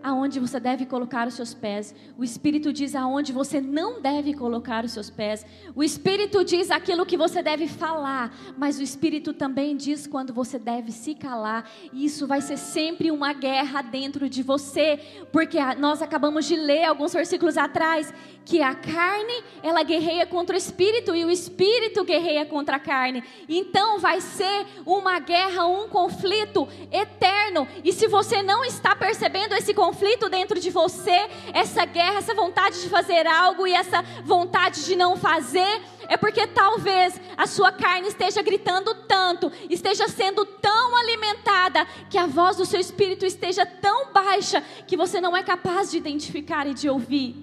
aonde 0.08 0.39
você 0.39 0.58
deve 0.58 0.86
colocar 0.86 1.28
os 1.28 1.34
seus 1.34 1.54
pés. 1.54 1.93
O 2.17 2.24
Espírito 2.24 2.72
diz 2.72 2.96
aonde 2.96 3.34
você 3.34 3.60
não 3.60 4.02
deve 4.02 4.34
colocar 4.34 4.86
os 4.86 4.93
seus 4.93 5.10
pés. 5.10 5.46
O 5.76 5.84
Espírito 5.84 6.46
diz 6.46 6.72
aquilo 6.72 7.06
que 7.06 7.17
você 7.17 7.43
deve 7.43 7.67
falar, 7.67 8.34
mas 8.58 8.80
o 8.80 8.84
Espírito 8.84 9.34
também 9.34 9.76
diz 9.76 10.08
quando 10.08 10.34
você 10.34 10.58
deve 10.58 10.93
se 10.93 11.13
calar. 11.13 11.70
E 11.91 12.06
isso 12.06 12.26
vai 12.26 12.39
ser 12.39 12.56
sempre 12.56 13.12
uma 13.12 13.34
guerra 13.34 13.82
dentro 13.82 14.30
de 14.30 14.41
você, 14.41 14.98
porque 15.30 15.60
nós 15.76 16.02
acabamos 16.02 16.46
de 16.46 16.56
ler 16.56 16.86
alguns 16.86 17.12
versículos 17.12 17.58
atrás 17.58 18.13
que 18.46 18.62
a 18.62 18.74
carne, 18.74 19.43
ela 19.62 19.84
guerreia 19.84 20.26
contra 20.26 20.56
o 20.56 20.58
espírito 20.58 21.13
e 21.13 21.26
o 21.26 21.30
espírito 21.30 22.06
guerreia 22.06 22.46
contra 22.46 22.78
a 22.78 22.80
carne. 22.80 23.22
Então 23.50 24.00
vai 24.00 24.22
ser 24.22 24.65
uma 24.86 25.20
guerra, 25.20 25.65
um 25.65 25.89
conflito 25.89 26.65
eterno. 26.89 27.67
E 27.84 27.91
se 27.91 28.08
você 28.08 28.41
não 28.41 28.63
está 28.63 28.96
percebendo 28.96 29.54
esse 29.54 29.74
conflito 29.74 29.97
dentro 30.30 30.60
de 30.60 30.70
você, 30.70 31.30
essa 31.54 31.86
guerra, 31.86 32.20
essa 32.20 32.34
vontade 32.34 32.82
de 32.82 32.90
fazer 32.90 33.26
algo 33.26 33.66
e 33.66 33.74
essa 33.74 34.02
vontade 34.24 34.86
de 34.86 34.96
não 34.96 35.18
fazer, 35.18 35.82
é 36.08 36.16
porque 36.16 36.46
talvez 36.48 37.20
a 37.36 37.46
sua 37.48 37.72
carne 37.72 38.08
esteja 38.08 38.42
gritando 38.42 38.94
tanto, 39.08 39.52
esteja 39.70 40.08
sendo 40.08 40.46
tão 40.46 40.96
alimentada, 40.98 41.86
que 42.10 42.18
a 42.18 42.28
voz 42.28 42.58
do 42.58 42.66
seu 42.66 42.80
espírito 42.80 43.26
esteja 43.26 43.66
tão 43.66 44.14
baixa 44.14 44.62
que 44.88 44.96
você 44.96 45.20
não 45.20 45.36
é 45.36 45.44
capaz 45.44 45.92
de 45.92 45.98
identificar 45.98 46.68
e 46.68 46.74
de 46.74 46.90
ouvir. 46.90 47.36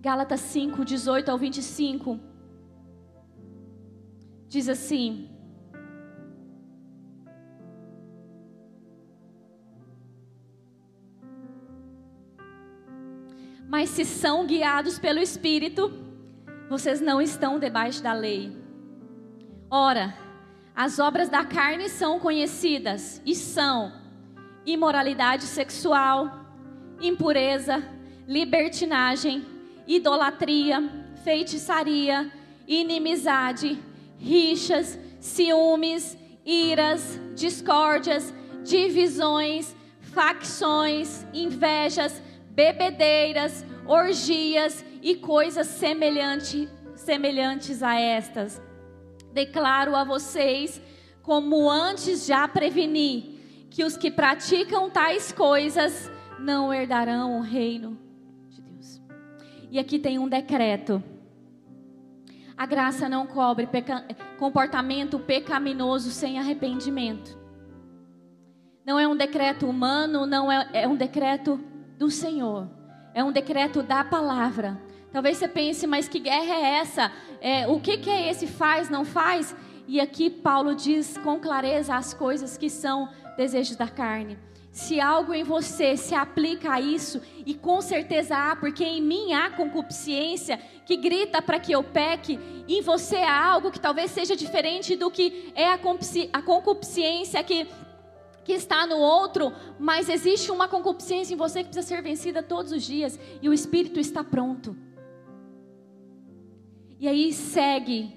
Gálatas 0.00 0.40
5, 0.40 0.84
18 0.84 1.30
ao 1.30 1.38
25. 1.38 2.18
Diz 4.48 4.68
assim: 4.68 5.31
Mas 13.72 13.88
se 13.88 14.04
são 14.04 14.44
guiados 14.44 14.98
pelo 14.98 15.18
Espírito, 15.18 15.90
vocês 16.68 17.00
não 17.00 17.22
estão 17.22 17.58
debaixo 17.58 18.02
da 18.02 18.12
lei. 18.12 18.54
Ora, 19.70 20.14
as 20.76 20.98
obras 20.98 21.30
da 21.30 21.42
carne 21.42 21.88
são 21.88 22.20
conhecidas 22.20 23.22
e 23.24 23.34
são 23.34 23.90
imoralidade 24.66 25.44
sexual, 25.44 26.44
impureza, 27.00 27.82
libertinagem, 28.28 29.42
idolatria, 29.86 31.06
feitiçaria, 31.24 32.30
inimizade, 32.68 33.82
rixas, 34.18 34.98
ciúmes, 35.18 36.18
iras, 36.44 37.18
discórdias, 37.34 38.34
divisões, 38.62 39.74
facções, 39.98 41.26
invejas, 41.32 42.20
bebedeiras, 42.54 43.64
orgias 43.86 44.84
e 45.02 45.16
coisas 45.16 45.66
semelhante, 45.66 46.68
semelhantes 46.94 47.82
a 47.82 47.98
estas. 47.98 48.62
Declaro 49.32 49.96
a 49.96 50.04
vocês, 50.04 50.80
como 51.22 51.70
antes 51.70 52.26
já 52.26 52.46
preveni, 52.46 53.40
que 53.70 53.84
os 53.84 53.96
que 53.96 54.10
praticam 54.10 54.90
tais 54.90 55.32
coisas 55.32 56.10
não 56.38 56.72
herdarão 56.72 57.38
o 57.38 57.40
reino 57.40 58.02
e 59.72 59.78
aqui 59.78 59.98
tem 59.98 60.18
um 60.18 60.28
decreto. 60.28 61.02
A 62.54 62.66
graça 62.66 63.08
não 63.08 63.26
cobre 63.26 63.66
peca... 63.66 64.06
comportamento 64.38 65.18
pecaminoso 65.18 66.10
sem 66.10 66.38
arrependimento. 66.38 67.38
Não 68.84 69.00
é 69.00 69.08
um 69.08 69.16
decreto 69.16 69.66
humano, 69.66 70.26
não 70.26 70.52
é, 70.52 70.68
é 70.74 70.86
um 70.86 70.94
decreto 70.94 71.58
do 72.02 72.10
Senhor. 72.10 72.68
É 73.14 73.22
um 73.22 73.30
decreto 73.30 73.80
da 73.80 74.02
palavra. 74.02 74.76
Talvez 75.12 75.38
você 75.38 75.46
pense, 75.46 75.86
mas 75.86 76.08
que 76.08 76.18
guerra 76.18 76.52
é 76.52 76.78
essa? 76.80 77.12
É, 77.40 77.68
o 77.68 77.78
que, 77.78 77.96
que 77.96 78.10
é 78.10 78.28
esse 78.28 78.48
faz, 78.48 78.90
não 78.90 79.04
faz? 79.04 79.54
E 79.86 80.00
aqui 80.00 80.28
Paulo 80.28 80.74
diz 80.74 81.16
com 81.18 81.38
clareza 81.38 81.94
as 81.94 82.12
coisas 82.12 82.56
que 82.56 82.68
são 82.68 83.08
desejos 83.36 83.76
da 83.76 83.86
carne. 83.86 84.36
Se 84.72 85.00
algo 85.00 85.32
em 85.32 85.44
você 85.44 85.96
se 85.96 86.12
aplica 86.12 86.72
a 86.72 86.80
isso, 86.80 87.22
e 87.46 87.54
com 87.54 87.80
certeza 87.80 88.36
há, 88.36 88.56
porque 88.56 88.82
em 88.82 89.00
mim 89.00 89.32
há 89.32 89.50
concupiscência 89.50 90.58
que 90.84 90.96
grita 90.96 91.40
para 91.40 91.60
que 91.60 91.70
eu 91.70 91.84
peque, 91.84 92.40
em 92.66 92.82
você 92.82 93.18
há 93.18 93.46
algo 93.46 93.70
que 93.70 93.78
talvez 93.78 94.10
seja 94.10 94.34
diferente 94.34 94.96
do 94.96 95.08
que 95.08 95.52
é 95.54 95.68
a 95.70 96.42
concupiscência 96.42 97.44
que, 97.44 97.68
que 98.44 98.52
está 98.52 98.86
no 98.86 98.96
outro, 98.96 99.52
mas 99.78 100.08
existe 100.08 100.50
uma 100.50 100.68
concupiscência 100.68 101.34
em 101.34 101.36
você 101.36 101.62
que 101.62 101.70
precisa 101.70 101.86
ser 101.86 102.02
vencida 102.02 102.42
todos 102.42 102.72
os 102.72 102.82
dias, 102.82 103.18
e 103.40 103.48
o 103.48 103.52
Espírito 103.52 104.00
está 104.00 104.24
pronto. 104.24 104.76
E 106.98 107.08
aí 107.08 107.32
segue 107.32 108.14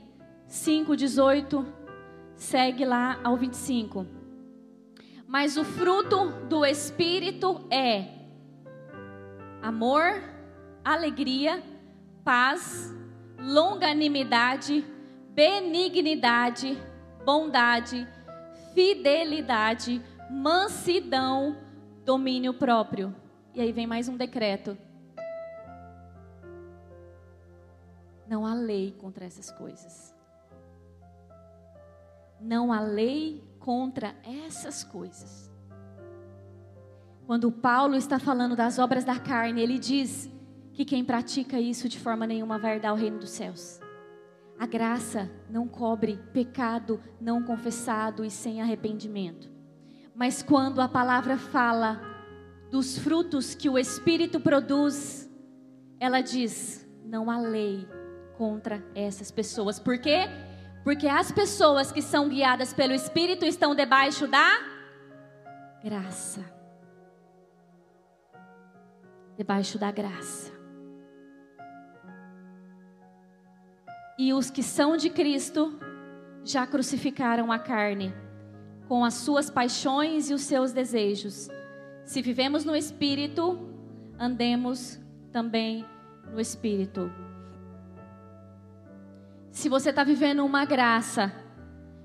5,18, 0.50 1.66
segue 2.36 2.86
lá 2.86 3.20
ao 3.24 3.36
25. 3.36 4.06
Mas 5.28 5.58
o 5.58 5.64
fruto 5.64 6.30
do 6.48 6.66
Espírito 6.66 7.66
é 7.72 8.08
amor, 9.62 10.22
alegria, 10.84 11.64
paz, 12.24 12.96
longanimidade, 13.40 14.86
benignidade, 15.32 16.78
bondade, 17.26 18.08
fidelidade, 18.74 20.02
mansidão, 20.36 21.56
domínio 22.04 22.54
próprio. 22.54 23.16
E 23.54 23.62
aí 23.62 23.72
vem 23.72 23.88
mais 23.88 24.10
um 24.10 24.18
decreto. 24.18 24.78
Não 28.28 28.46
há 28.46 28.54
lei 28.54 28.92
contra 28.92 29.24
essas 29.24 29.50
coisas. 29.50 30.14
Não 32.40 32.74
há 32.74 32.82
lei 32.82 33.42
contra 33.60 34.14
essas 34.46 34.84
coisas. 34.84 35.50
Quando 37.26 37.50
Paulo 37.50 37.96
está 37.96 38.20
falando 38.20 38.58
das 38.58 38.78
obras 38.78 39.06
da 39.06 39.18
carne, 39.18 39.62
ele 39.62 39.80
diz 39.80 40.30
que 40.74 40.84
quem 40.84 41.04
pratica 41.04 41.60
isso 41.60 41.88
de 41.88 41.98
forma 41.98 42.28
nenhuma 42.28 42.60
vai 42.60 42.76
herdar 42.76 42.94
o 42.94 42.98
reino 42.98 43.20
dos 43.20 43.30
céus. 43.30 43.80
A 44.60 44.66
graça 44.66 45.32
não 45.50 45.66
cobre 45.66 46.18
pecado 46.34 47.00
não 47.22 47.42
confessado 47.42 48.24
e 48.24 48.30
sem 48.30 48.62
arrependimento. 48.62 49.55
Mas 50.16 50.42
quando 50.42 50.80
a 50.80 50.88
palavra 50.88 51.38
fala 51.38 52.00
dos 52.72 52.98
frutos 52.98 53.54
que 53.54 53.70
o 53.70 53.78
Espírito 53.78 54.40
produz, 54.40 55.30
ela 56.00 56.22
diz: 56.22 56.88
não 57.04 57.30
há 57.30 57.38
lei 57.38 57.86
contra 58.38 58.82
essas 58.96 59.30
pessoas. 59.30 59.78
Por 59.78 59.98
quê? 59.98 60.30
Porque 60.86 61.08
as 61.08 61.32
pessoas 61.34 61.92
que 61.92 62.02
são 62.02 62.30
guiadas 62.30 62.74
pelo 62.74 62.94
Espírito 62.94 63.44
estão 63.44 63.76
debaixo 63.76 64.26
da 64.26 64.48
graça. 65.84 66.46
Debaixo 69.38 69.78
da 69.78 69.92
graça. 69.92 70.54
E 74.18 74.34
os 74.34 74.50
que 74.50 74.64
são 74.64 74.96
de 74.96 75.10
Cristo 75.10 75.78
já 76.42 76.66
crucificaram 76.66 77.52
a 77.52 77.60
carne 77.60 78.14
com 78.88 79.04
as 79.04 79.16
suas 79.16 79.50
paixões 79.50 80.30
e 80.30 80.34
os 80.34 80.42
seus 80.42 80.72
desejos. 80.72 81.50
Se 82.06 82.22
vivemos 82.22 82.64
no 82.64 82.76
Espírito, 82.76 83.60
andemos 84.20 85.00
também 85.32 85.86
no 86.32 86.40
Espírito. 86.40 87.12
Se 89.52 89.70
você 89.70 89.90
está 89.90 90.04
vivendo 90.04 90.46
uma 90.46 90.66
graça 90.66 91.34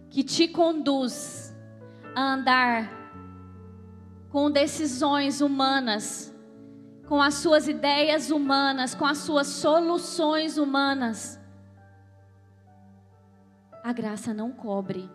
que 0.08 0.22
te 0.22 0.48
conduz 0.48 1.54
a 2.14 2.34
andar 2.34 2.90
com 4.30 4.50
decisões 4.50 5.40
humanas, 5.40 6.34
com 7.06 7.20
as 7.20 7.34
suas 7.34 7.66
ideias 7.66 8.30
humanas, 8.30 8.94
com 8.94 9.04
as 9.04 9.18
suas 9.18 9.48
soluções 9.48 10.56
humanas, 10.56 11.40
a 13.82 13.92
graça 13.92 14.32
não 14.32 14.52
cobre 14.52 15.10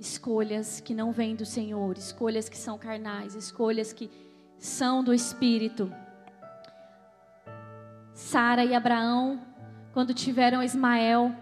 escolhas 0.00 0.80
que 0.80 0.94
não 0.94 1.12
vêm 1.12 1.36
do 1.36 1.44
Senhor, 1.44 1.96
escolhas 1.98 2.48
que 2.48 2.56
são 2.56 2.78
carnais, 2.78 3.34
escolhas 3.34 3.92
que 3.92 4.10
são 4.58 5.04
do 5.04 5.12
Espírito. 5.12 5.92
Sara 8.14 8.64
e 8.64 8.74
Abraão, 8.74 9.42
quando 9.92 10.14
tiveram 10.14 10.62
Ismael, 10.62 11.34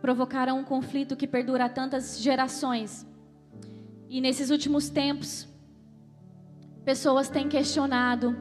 provocaram 0.00 0.58
um 0.58 0.64
conflito 0.64 1.14
que 1.14 1.26
perdura 1.26 1.68
tantas 1.68 2.18
gerações. 2.18 3.06
E 4.08 4.20
nesses 4.20 4.48
últimos 4.48 4.88
tempos, 4.88 5.46
pessoas 6.86 7.28
têm 7.28 7.50
questionado, 7.50 8.34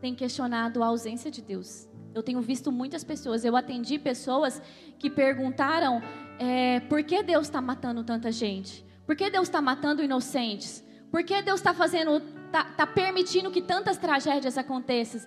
têm 0.00 0.14
questionado 0.14 0.82
a 0.82 0.86
ausência 0.86 1.30
de 1.30 1.40
Deus. 1.40 1.88
Eu 2.12 2.22
tenho 2.22 2.40
visto 2.40 2.72
muitas 2.72 3.04
pessoas, 3.04 3.44
eu 3.44 3.54
atendi 3.54 3.98
pessoas 3.98 4.60
que 4.98 5.08
perguntaram 5.08 6.02
é, 6.38 6.80
por 6.80 7.02
que 7.02 7.22
Deus 7.22 7.46
está 7.46 7.60
matando 7.60 8.04
tanta 8.04 8.30
gente? 8.30 8.84
Por 9.06 9.14
que 9.14 9.30
Deus 9.30 9.48
está 9.48 9.60
matando 9.60 10.02
inocentes? 10.02 10.84
Por 11.10 11.22
que 11.22 11.40
Deus 11.42 11.60
está 11.60 11.72
fazendo, 11.72 12.16
está 12.46 12.64
tá 12.64 12.86
permitindo 12.86 13.50
que 13.50 13.62
tantas 13.62 13.96
tragédias 13.96 14.58
aconteçam? 14.58 15.20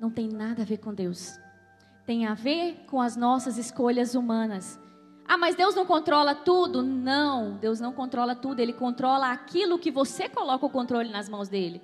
Não 0.00 0.10
tem 0.10 0.28
nada 0.28 0.62
a 0.62 0.64
ver 0.64 0.78
com 0.78 0.92
Deus. 0.94 1.38
Tem 2.04 2.26
a 2.26 2.34
ver 2.34 2.84
com 2.88 3.00
as 3.00 3.16
nossas 3.16 3.58
escolhas 3.58 4.14
humanas. 4.14 4.78
Ah, 5.28 5.36
mas 5.36 5.56
Deus 5.56 5.74
não 5.74 5.84
controla 5.84 6.34
tudo? 6.34 6.82
Não, 6.82 7.56
Deus 7.56 7.80
não 7.80 7.92
controla 7.92 8.34
tudo. 8.34 8.60
Ele 8.60 8.72
controla 8.72 9.32
aquilo 9.32 9.78
que 9.78 9.90
você 9.90 10.28
coloca 10.28 10.64
o 10.64 10.70
controle 10.70 11.10
nas 11.10 11.28
mãos 11.28 11.48
dele. 11.48 11.82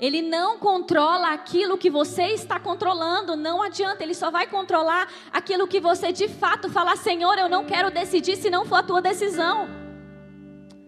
Ele 0.00 0.22
não 0.22 0.58
controla 0.58 1.32
aquilo 1.32 1.76
que 1.76 1.90
você 1.90 2.28
está 2.28 2.60
controlando, 2.60 3.36
não 3.36 3.60
adianta, 3.60 4.04
ele 4.04 4.14
só 4.14 4.30
vai 4.30 4.46
controlar 4.46 5.08
aquilo 5.32 5.66
que 5.66 5.80
você 5.80 6.12
de 6.12 6.28
fato 6.28 6.70
falar, 6.70 6.96
Senhor, 6.96 7.36
eu 7.36 7.48
não 7.48 7.64
quero 7.64 7.90
decidir 7.90 8.36
se 8.36 8.48
não 8.48 8.64
for 8.64 8.76
a 8.76 8.82
tua 8.82 9.02
decisão. 9.02 9.66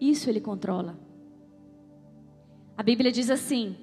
Isso 0.01 0.31
ele 0.31 0.40
controla. 0.40 0.96
A 2.77 2.83
Bíblia 2.83 3.11
diz 3.11 3.31
assim: 3.31 3.77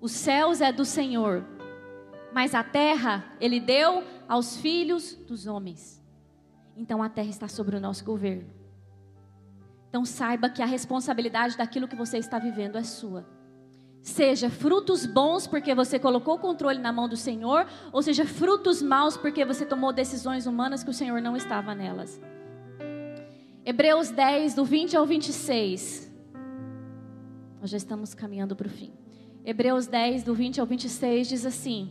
os 0.00 0.12
céus 0.12 0.60
é 0.60 0.70
do 0.70 0.84
Senhor, 0.84 1.44
mas 2.32 2.54
a 2.54 2.62
terra 2.62 3.24
ele 3.40 3.58
deu 3.58 4.04
aos 4.28 4.58
filhos 4.58 5.14
dos 5.14 5.46
homens. 5.46 5.98
Então 6.76 7.02
a 7.02 7.08
terra 7.08 7.30
está 7.30 7.48
sobre 7.48 7.74
o 7.74 7.80
nosso 7.80 8.04
governo. 8.04 8.48
Então 9.88 10.04
saiba 10.04 10.50
que 10.50 10.62
a 10.62 10.66
responsabilidade 10.66 11.56
daquilo 11.56 11.88
que 11.88 11.96
você 11.96 12.18
está 12.18 12.38
vivendo 12.38 12.76
é 12.76 12.84
sua. 12.84 13.37
Seja 14.02 14.48
frutos 14.48 15.04
bons 15.04 15.46
porque 15.46 15.74
você 15.74 15.98
colocou 15.98 16.36
o 16.36 16.38
controle 16.38 16.78
na 16.78 16.92
mão 16.92 17.08
do 17.08 17.16
Senhor, 17.16 17.66
ou 17.92 18.02
seja 18.02 18.24
frutos 18.24 18.80
maus 18.80 19.16
porque 19.16 19.44
você 19.44 19.66
tomou 19.66 19.92
decisões 19.92 20.46
humanas 20.46 20.82
que 20.82 20.90
o 20.90 20.94
Senhor 20.94 21.20
não 21.20 21.36
estava 21.36 21.74
nelas. 21.74 22.20
Hebreus 23.64 24.10
10, 24.10 24.54
do 24.54 24.64
20 24.64 24.96
ao 24.96 25.04
26. 25.04 26.10
Nós 27.60 27.70
já 27.70 27.76
estamos 27.76 28.14
caminhando 28.14 28.56
para 28.56 28.66
o 28.66 28.70
fim. 28.70 28.92
Hebreus 29.44 29.86
10, 29.86 30.22
do 30.22 30.34
20 30.34 30.60
ao 30.60 30.66
26 30.66 31.28
diz 31.28 31.44
assim: 31.44 31.90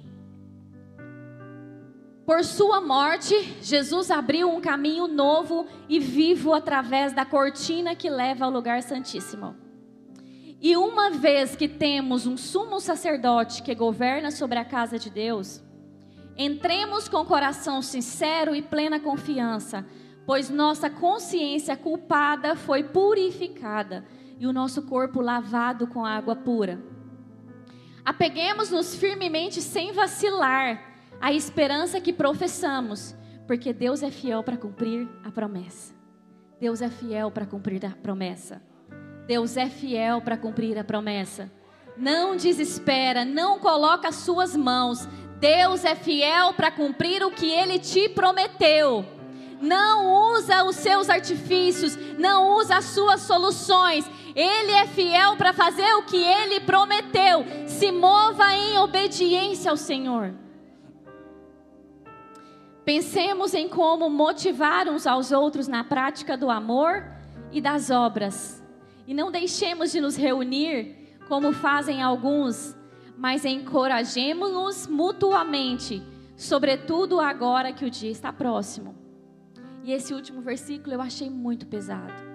Por 2.25 2.43
sua 2.43 2.81
morte, 2.81 3.35
Jesus 3.61 4.09
abriu 4.09 4.49
um 4.49 4.61
caminho 4.61 5.07
novo 5.07 5.67
e 5.87 5.99
vivo 5.99 6.53
através 6.53 7.13
da 7.13 7.25
cortina 7.25 7.95
que 7.95 8.09
leva 8.09 8.45
ao 8.45 8.51
lugar 8.51 8.81
santíssimo 8.81 9.66
e 10.59 10.75
uma 10.75 11.11
vez 11.11 11.55
que 11.55 11.67
temos 11.67 12.25
um 12.25 12.35
sumo 12.35 12.79
sacerdote 12.79 13.61
que 13.61 13.75
governa 13.75 14.31
sobre 14.31 14.57
a 14.57 14.65
casa 14.65 14.97
de 14.97 15.09
Deus, 15.09 15.61
entremos 16.35 17.07
com 17.07 17.23
coração 17.25 17.81
sincero 17.81 18.55
e 18.55 18.61
plena 18.61 18.99
confiança, 18.99 19.85
pois 20.25 20.49
nossa 20.49 20.89
consciência 20.89 21.77
culpada 21.77 22.55
foi 22.55 22.83
purificada 22.83 24.03
e 24.39 24.47
o 24.47 24.53
nosso 24.53 24.81
corpo 24.83 25.21
lavado 25.21 25.87
com 25.87 26.03
água 26.03 26.35
pura. 26.35 26.79
Apeguemos-nos 28.03 28.95
firmemente 28.95 29.61
sem 29.61 29.91
vacilar 29.91 30.95
à 31.21 31.31
esperança 31.31 32.01
que 32.01 32.13
professamos, 32.13 33.15
porque 33.45 33.71
Deus 33.71 34.01
é 34.01 34.09
fiel 34.09 34.43
para 34.43 34.57
cumprir 34.57 35.07
a 35.23 35.31
promessa. 35.31 35.93
Deus 36.59 36.81
é 36.81 36.89
fiel 36.89 37.29
para 37.29 37.45
cumprir 37.45 37.85
a 37.85 37.91
promessa. 37.91 38.61
Deus 39.27 39.57
é 39.57 39.67
fiel 39.67 40.21
para 40.21 40.37
cumprir 40.37 40.79
a 40.79 40.85
promessa. 40.85 41.51
Não 41.97 42.37
desespera, 42.37 43.25
não 43.25 43.59
coloca 43.59 44.07
as 44.07 44.15
suas 44.15 44.55
mãos. 44.55 45.05
Deus 45.37 45.83
é 45.83 45.95
fiel 45.95 46.53
para 46.53 46.71
cumprir 46.71 47.21
o 47.23 47.31
que 47.31 47.51
ele 47.51 47.77
te 47.77 48.07
prometeu. 48.07 49.05
Não 49.59 50.33
usa 50.33 50.63
os 50.63 50.77
seus 50.77 51.09
artifícios, 51.09 51.97
não 52.17 52.55
usa 52.55 52.77
as 52.77 52.85
suas 52.85 53.21
soluções. 53.21 54.09
Ele 54.33 54.71
é 54.71 54.87
fiel 54.87 55.35
para 55.35 55.51
fazer 55.51 55.91
o 55.95 56.03
que 56.03 56.17
ele 56.17 56.61
prometeu. 56.61 57.45
Se 57.67 57.91
mova 57.91 58.55
em 58.55 58.77
obediência 58.77 59.71
ao 59.71 59.77
Senhor. 59.77 60.33
Pensemos 62.85 63.53
em 63.53 63.67
como 63.67 64.09
motivar 64.09 64.87
uns 64.87 65.05
aos 65.05 65.33
outros 65.33 65.67
na 65.67 65.83
prática 65.83 66.37
do 66.37 66.49
amor 66.49 67.03
e 67.51 67.59
das 67.59 67.89
obras. 67.89 68.56
E 69.07 69.13
não 69.13 69.31
deixemos 69.31 69.91
de 69.91 70.01
nos 70.01 70.17
reunir 70.17 71.17
como 71.27 71.53
fazem 71.53 72.03
alguns, 72.03 72.75
mas 73.17 73.45
encorajemos-nos 73.45 74.85
mutuamente, 74.85 76.03
sobretudo 76.35 77.19
agora 77.19 77.71
que 77.71 77.85
o 77.85 77.89
dia 77.89 78.11
está 78.11 78.31
próximo. 78.33 78.95
E 79.83 79.93
esse 79.93 80.13
último 80.13 80.41
versículo 80.41 80.93
eu 80.93 81.01
achei 81.01 81.29
muito 81.29 81.65
pesado. 81.65 82.27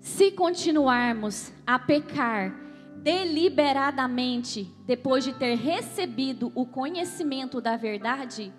Se 0.00 0.30
continuarmos 0.30 1.52
a 1.66 1.78
pecar 1.78 2.54
deliberadamente 3.02 4.72
depois 4.86 5.22
de 5.22 5.32
ter 5.32 5.54
recebido 5.54 6.50
o 6.54 6.64
conhecimento 6.64 7.60
da 7.60 7.76
verdade, 7.76 8.52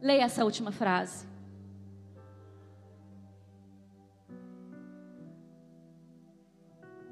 leia 0.00 0.22
essa 0.22 0.44
última 0.44 0.70
frase. 0.70 1.29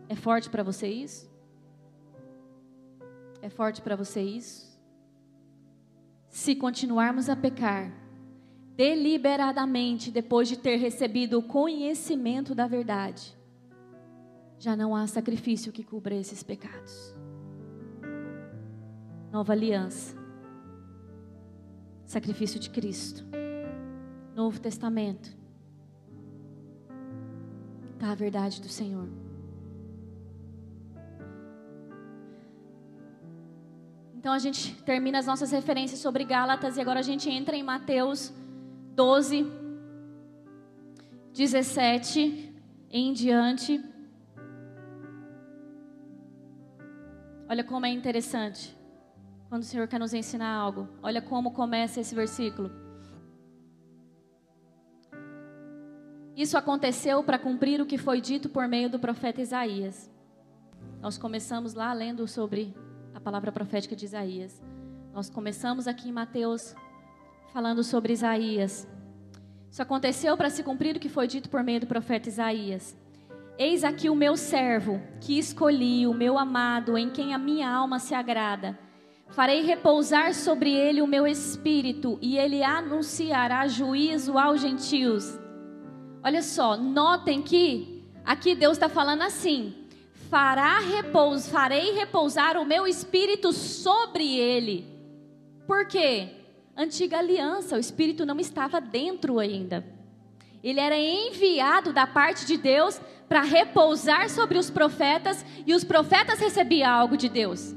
É 0.09 0.17
forte 0.17 0.49
para 0.49 0.63
você 0.63 0.89
isso? 0.89 1.31
É 3.43 3.49
forte 3.49 3.83
para 3.83 3.95
você 3.95 4.21
isso? 4.23 4.69
Se 6.29 6.57
continuarmos 6.57 7.29
a 7.29 7.37
pecar 7.37 7.93
deliberadamente 8.75 10.11
depois 10.11 10.49
de 10.49 10.57
ter 10.57 10.77
recebido 10.77 11.39
o 11.39 11.43
conhecimento 11.43 12.55
da 12.55 12.67
verdade, 12.67 13.37
já 14.59 14.77
não 14.77 14.95
há 14.95 15.07
sacrifício 15.07 15.73
que 15.73 15.83
cubra 15.83 16.15
esses 16.15 16.43
pecados. 16.43 17.15
Nova 19.31 19.53
aliança. 19.53 20.17
Sacrifício 22.05 22.59
de 22.59 22.71
Cristo. 22.71 23.25
Novo 24.35 24.61
Testamento. 24.61 25.37
Está 27.95 28.13
a 28.13 28.15
verdade 28.15 28.61
do 28.61 28.69
Senhor. 28.69 29.09
Então 34.19 34.33
a 34.33 34.39
gente 34.41 34.75
termina 34.83 35.21
as 35.21 35.27
nossas 35.27 35.53
referências 35.53 36.01
sobre 36.01 36.25
Gálatas 36.25 36.77
e 36.77 36.81
agora 36.81 36.99
a 36.99 37.05
gente 37.05 37.31
entra 37.31 37.55
em 37.55 37.63
Mateus 37.63 38.35
12, 38.97 39.47
17 41.33 42.53
em 42.91 43.13
diante. 43.13 43.81
Olha 47.49 47.63
como 47.63 47.87
é 47.87 47.91
interessante 47.91 48.77
quando 49.49 49.63
o 49.63 49.65
Senhor 49.65 49.87
quer 49.87 50.01
nos 50.01 50.13
ensinar 50.13 50.53
algo. 50.53 50.89
Olha 51.01 51.23
como 51.23 51.53
começa 51.53 52.01
esse 52.01 52.13
versículo. 52.13 52.73
Isso 56.35 56.59
aconteceu 56.59 57.23
para 57.23 57.39
cumprir 57.39 57.81
o 57.81 57.87
que 57.87 57.97
foi 57.97 58.21
dito 58.21 58.49
por 58.49 58.67
meio 58.67 58.91
do 58.91 58.99
profeta 58.99 59.41
Isaías. 59.41 60.11
Nós 61.01 61.17
começamos 61.17 61.75
lá 61.75 61.93
lendo 61.93 62.27
sobre 62.27 62.75
a 63.19 63.21
palavra 63.21 63.51
profética 63.51 63.97
de 63.97 64.05
Isaías. 64.05 64.63
Nós 65.13 65.29
começamos 65.29 65.89
aqui 65.89 66.09
em 66.09 66.13
Mateus 66.13 66.73
falando 67.53 67.83
sobre 67.83 68.13
Isaías. 68.13 68.87
Isso 69.69 69.83
aconteceu 69.83 70.37
para 70.37 70.49
se 70.49 70.63
cumprir 70.63 70.95
o 70.97 71.01
que 71.01 71.09
foi 71.09 71.27
dito 71.27 71.51
por 71.51 71.65
meio 71.65 71.81
do 71.81 71.87
profeta 71.89 72.29
Isaías. 72.29 72.97
Eis 73.59 73.83
aqui 73.83 74.09
o 74.09 74.15
meu 74.15 74.37
servo, 74.37 75.03
que 75.21 75.37
escolhi, 75.37 76.07
o 76.07 76.15
meu 76.15 76.39
amado, 76.39 76.97
em 76.97 77.11
quem 77.11 77.35
a 77.35 77.39
minha 77.39 77.69
alma 77.69 77.99
se 77.99 78.15
agrada. 78.15 78.79
Farei 79.31 79.63
repousar 79.63 80.33
sobre 80.33 80.73
ele 80.73 81.03
o 81.03 81.07
meu 81.07 81.27
espírito, 81.27 82.21
e 82.23 82.39
ele 82.39 82.63
anunciará 82.63 83.67
juízo 83.67 84.39
aos 84.39 84.61
gentios. 84.61 85.37
Olha 86.23 86.41
só, 86.41 86.77
notem 86.77 87.43
que 87.43 88.05
aqui 88.25 88.55
Deus 88.55 88.75
está 88.75 88.89
falando 88.89 89.23
assim: 89.23 89.88
fará 90.29 90.79
repouso, 90.79 91.51
farei 91.51 91.93
repousar 91.93 92.57
o 92.57 92.65
meu 92.65 92.87
espírito 92.87 93.53
sobre 93.53 94.39
ele. 94.39 94.87
Por 95.67 95.87
quê? 95.87 96.29
Antiga 96.77 97.19
aliança, 97.19 97.77
o 97.77 97.81
espírito 97.81 98.25
não 98.25 98.39
estava 98.39 98.81
dentro 98.81 99.39
ainda. 99.39 99.85
Ele 100.63 100.81
era 100.81 100.97
enviado 100.97 101.93
da 101.93 102.07
parte 102.07 102.47
de 102.47 102.57
Deus 102.57 103.01
para 103.29 103.43
repousar 103.43 104.31
sobre 104.31 104.59
os 104.59 104.71
profetas 104.71 105.45
e 105.67 105.75
os 105.75 105.85
profetas 105.85 106.39
recebiam 106.39 106.91
algo 106.91 107.17
de 107.17 107.29
Deus. 107.29 107.75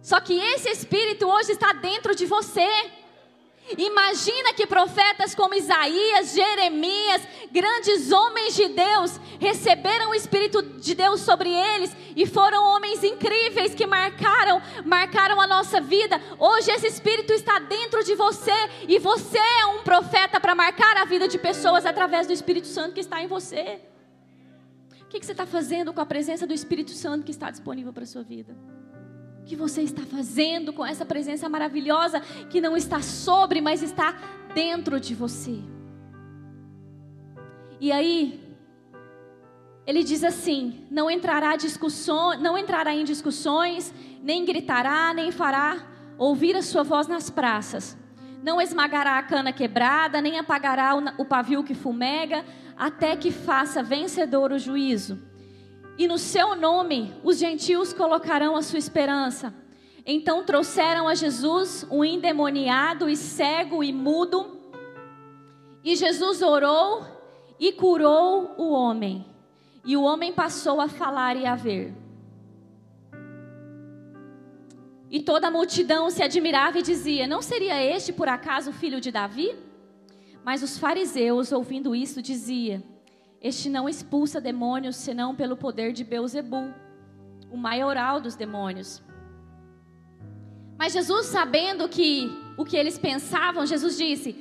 Só 0.00 0.20
que 0.20 0.34
esse 0.34 0.68
espírito 0.68 1.26
hoje 1.26 1.52
está 1.52 1.72
dentro 1.72 2.14
de 2.14 2.26
você. 2.26 2.68
Imagina 3.78 4.52
que 4.52 4.66
profetas 4.66 5.34
como 5.34 5.54
Isaías, 5.54 6.34
Jeremias, 6.34 7.22
grandes 7.50 8.12
homens 8.12 8.54
de 8.54 8.68
Deus, 8.68 9.18
receberam 9.40 10.10
o 10.10 10.14
Espírito 10.14 10.62
de 10.62 10.94
Deus 10.94 11.22
sobre 11.22 11.50
eles 11.50 11.96
e 12.14 12.26
foram 12.26 12.62
homens 12.62 13.02
incríveis 13.02 13.74
que 13.74 13.86
marcaram, 13.86 14.60
marcaram 14.84 15.40
a 15.40 15.46
nossa 15.46 15.80
vida. 15.80 16.20
Hoje 16.38 16.70
esse 16.70 16.86
Espírito 16.86 17.32
está 17.32 17.58
dentro 17.58 18.04
de 18.04 18.14
você 18.14 18.52
e 18.86 18.98
você 18.98 19.38
é 19.38 19.66
um 19.66 19.82
profeta 19.82 20.38
para 20.38 20.54
marcar 20.54 20.98
a 20.98 21.06
vida 21.06 21.26
de 21.26 21.38
pessoas 21.38 21.86
através 21.86 22.26
do 22.26 22.32
Espírito 22.34 22.66
Santo 22.66 22.94
que 22.94 23.00
está 23.00 23.22
em 23.22 23.26
você. 23.26 23.80
O 25.00 25.06
que 25.06 25.24
você 25.24 25.32
está 25.32 25.46
fazendo 25.46 25.92
com 25.92 26.00
a 26.00 26.06
presença 26.06 26.46
do 26.46 26.52
Espírito 26.52 26.90
Santo 26.90 27.24
que 27.24 27.30
está 27.30 27.50
disponível 27.50 27.92
para 27.92 28.02
a 28.02 28.06
sua 28.06 28.22
vida? 28.22 28.54
Que 29.44 29.54
você 29.54 29.82
está 29.82 30.02
fazendo 30.02 30.72
com 30.72 30.84
essa 30.84 31.04
presença 31.04 31.48
maravilhosa 31.48 32.20
que 32.50 32.60
não 32.60 32.76
está 32.76 33.02
sobre, 33.02 33.60
mas 33.60 33.82
está 33.82 34.14
dentro 34.54 34.98
de 34.98 35.14
você? 35.14 35.58
E 37.80 37.92
aí, 37.92 38.40
ele 39.86 40.02
diz 40.02 40.24
assim: 40.24 40.86
não 40.90 41.10
entrará 41.10 41.54
não 42.40 42.56
entrará 42.56 42.94
em 42.94 43.04
discussões, 43.04 43.92
nem 44.22 44.44
gritará, 44.44 45.12
nem 45.12 45.30
fará 45.30 45.86
ouvir 46.16 46.56
a 46.56 46.62
sua 46.62 46.82
voz 46.82 47.06
nas 47.06 47.28
praças. 47.28 47.96
Não 48.42 48.60
esmagará 48.60 49.18
a 49.18 49.22
cana 49.22 49.52
quebrada, 49.52 50.20
nem 50.20 50.38
apagará 50.38 50.94
o 51.18 51.24
pavio 51.24 51.64
que 51.64 51.74
fumega, 51.74 52.44
até 52.76 53.16
que 53.16 53.30
faça 53.30 53.82
vencedor 53.82 54.52
o 54.52 54.58
juízo 54.58 55.33
e 55.96 56.08
no 56.08 56.18
seu 56.18 56.56
nome 56.56 57.14
os 57.22 57.38
gentios 57.38 57.92
colocarão 57.92 58.56
a 58.56 58.62
sua 58.62 58.78
esperança. 58.78 59.54
Então 60.06 60.44
trouxeram 60.44 61.08
a 61.08 61.14
Jesus 61.14 61.86
um 61.90 62.04
endemoniado 62.04 63.08
e 63.08 63.16
cego 63.16 63.82
e 63.82 63.92
mudo. 63.92 64.58
E 65.82 65.96
Jesus 65.96 66.42
orou 66.42 67.06
e 67.58 67.72
curou 67.72 68.54
o 68.58 68.70
homem. 68.70 69.24
E 69.84 69.96
o 69.96 70.02
homem 70.02 70.32
passou 70.32 70.80
a 70.80 70.88
falar 70.88 71.36
e 71.36 71.46
a 71.46 71.54
ver. 71.54 71.94
E 75.10 75.20
toda 75.20 75.46
a 75.46 75.50
multidão 75.50 76.10
se 76.10 76.22
admirava 76.22 76.78
e 76.78 76.82
dizia: 76.82 77.26
Não 77.26 77.40
seria 77.40 77.82
este 77.82 78.12
por 78.12 78.28
acaso 78.28 78.70
o 78.70 78.72
filho 78.72 79.00
de 79.00 79.12
Davi? 79.12 79.54
Mas 80.44 80.62
os 80.62 80.76
fariseus, 80.76 81.52
ouvindo 81.52 81.94
isso, 81.94 82.20
diziam: 82.20 82.82
este 83.44 83.68
não 83.68 83.86
expulsa 83.86 84.40
demônios 84.40 84.96
senão 84.96 85.34
pelo 85.34 85.54
poder 85.54 85.92
de 85.92 86.02
Beuzebu, 86.02 86.72
o 87.50 87.58
maioral 87.58 88.18
dos 88.18 88.34
demônios. 88.34 89.02
Mas 90.78 90.94
Jesus, 90.94 91.26
sabendo 91.26 91.86
que 91.86 92.32
o 92.56 92.64
que 92.64 92.74
eles 92.74 92.98
pensavam, 92.98 93.66
Jesus 93.66 93.98
disse: 93.98 94.32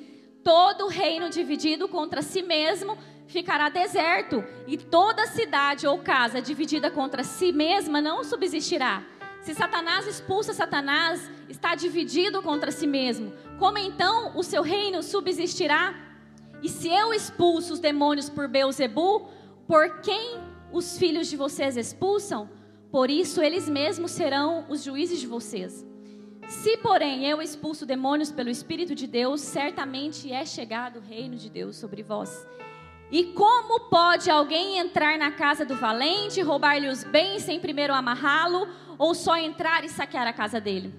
Todo 0.42 0.88
reino 0.88 1.30
dividido 1.30 1.90
contra 1.90 2.22
si 2.22 2.42
mesmo 2.42 2.98
ficará 3.28 3.68
deserto, 3.68 4.42
e 4.66 4.78
toda 4.78 5.28
cidade 5.28 5.86
ou 5.86 6.00
casa 6.00 6.42
dividida 6.42 6.90
contra 6.90 7.26
si 7.26 7.52
mesma 7.52 8.00
não 8.02 8.24
subsistirá. 8.24 9.04
Se 9.42 9.54
Satanás 9.54 10.08
expulsa 10.08 10.54
Satanás, 10.54 11.30
está 11.50 11.76
dividido 11.76 12.42
contra 12.42 12.72
si 12.72 12.88
mesmo. 12.88 13.34
Como 13.60 13.78
então 13.78 14.32
o 14.38 14.44
seu 14.44 14.62
reino 14.62 15.04
subsistirá? 15.04 15.94
E 16.64 16.70
se 16.70 16.88
eu 16.88 17.14
expulso 17.14 17.74
os 17.74 17.80
demônios 17.82 18.30
por 18.30 18.48
Beuzebu, 18.48 19.28
por 19.68 20.00
quem 20.00 20.40
os 20.72 20.98
filhos 20.98 21.28
de 21.28 21.36
vocês 21.36 21.76
expulsam? 21.76 22.50
Por 22.90 23.10
isso 23.10 23.42
eles 23.42 23.68
mesmos 23.68 24.12
serão 24.12 24.66
os 24.70 24.82
juízes 24.82 25.20
de 25.20 25.28
vocês. 25.28 25.86
Se, 26.48 26.78
porém, 26.78 27.26
eu 27.26 27.42
expulso 27.42 27.86
demônios 27.86 28.32
pelo 28.32 28.50
Espírito 28.50 28.96
de 28.96 29.08
Deus, 29.08 29.42
certamente 29.42 30.32
é 30.32 30.46
chegado 30.46 31.00
o 31.00 31.02
reino 31.02 31.36
de 31.36 31.50
Deus 31.50 31.76
sobre 31.76 32.02
vós. 32.02 32.48
E 33.12 33.26
como 33.34 33.90
pode 33.90 34.30
alguém 34.30 34.78
entrar 34.78 35.18
na 35.18 35.32
casa 35.32 35.66
do 35.66 35.76
valente, 35.76 36.42
roubar-lhe 36.42 36.88
os 36.88 37.04
bens 37.04 37.44
sem 37.44 37.60
primeiro 37.60 37.94
amarrá-lo, 37.94 38.70
ou 38.98 39.14
só 39.14 39.36
entrar 39.36 39.84
e 39.84 39.90
saquear 39.90 40.28
a 40.28 40.34
casa 40.34 40.62
dele? 40.62 40.96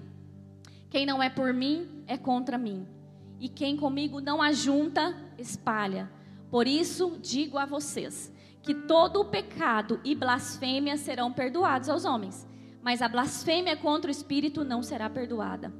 Quem 0.91 1.07
não 1.07 1.23
é 1.23 1.29
por 1.29 1.51
mim, 1.53 2.03
é 2.05 2.17
contra 2.17 2.55
mim 2.55 2.94
e 3.39 3.49
quem 3.49 3.75
comigo 3.77 4.19
não 4.19 4.41
ajunta, 4.41 5.15
espalha. 5.37 6.09
Por 6.49 6.67
isso 6.67 7.17
digo 7.21 7.57
a 7.57 7.65
vocês 7.65 8.33
que 8.61 8.73
todo 8.73 9.21
o 9.21 9.25
pecado 9.25 9.99
e 10.03 10.15
blasfêmia 10.15 10.97
serão 10.97 11.31
perdoados 11.31 11.89
aos 11.89 12.05
homens, 12.05 12.47
mas 12.81 13.01
a 13.01 13.07
blasfêmia 13.07 13.77
contra 13.77 14.09
o 14.09 14.11
Espírito 14.11 14.63
não 14.63 14.81
será 14.81 15.09
perdoada. 15.09 15.71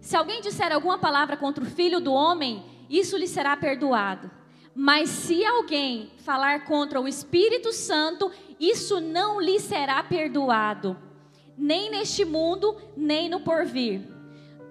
Se 0.00 0.16
alguém 0.16 0.42
disser 0.42 0.70
alguma 0.72 0.98
palavra 0.98 1.36
contra 1.36 1.64
o 1.64 1.66
Filho 1.66 2.00
do 2.00 2.12
Homem, 2.12 2.62
isso 2.90 3.16
lhe 3.16 3.26
será 3.26 3.56
perdoado. 3.56 4.30
Mas 4.74 5.08
se 5.08 5.44
alguém 5.44 6.10
falar 6.18 6.64
contra 6.64 7.00
o 7.00 7.08
Espírito 7.08 7.72
Santo, 7.72 8.30
isso 8.58 9.00
não 9.00 9.40
lhe 9.40 9.60
será 9.60 10.02
perdoado, 10.02 10.96
nem 11.56 11.90
neste 11.90 12.24
mundo, 12.24 12.76
nem 12.96 13.28
no 13.28 13.40
porvir. 13.40 14.13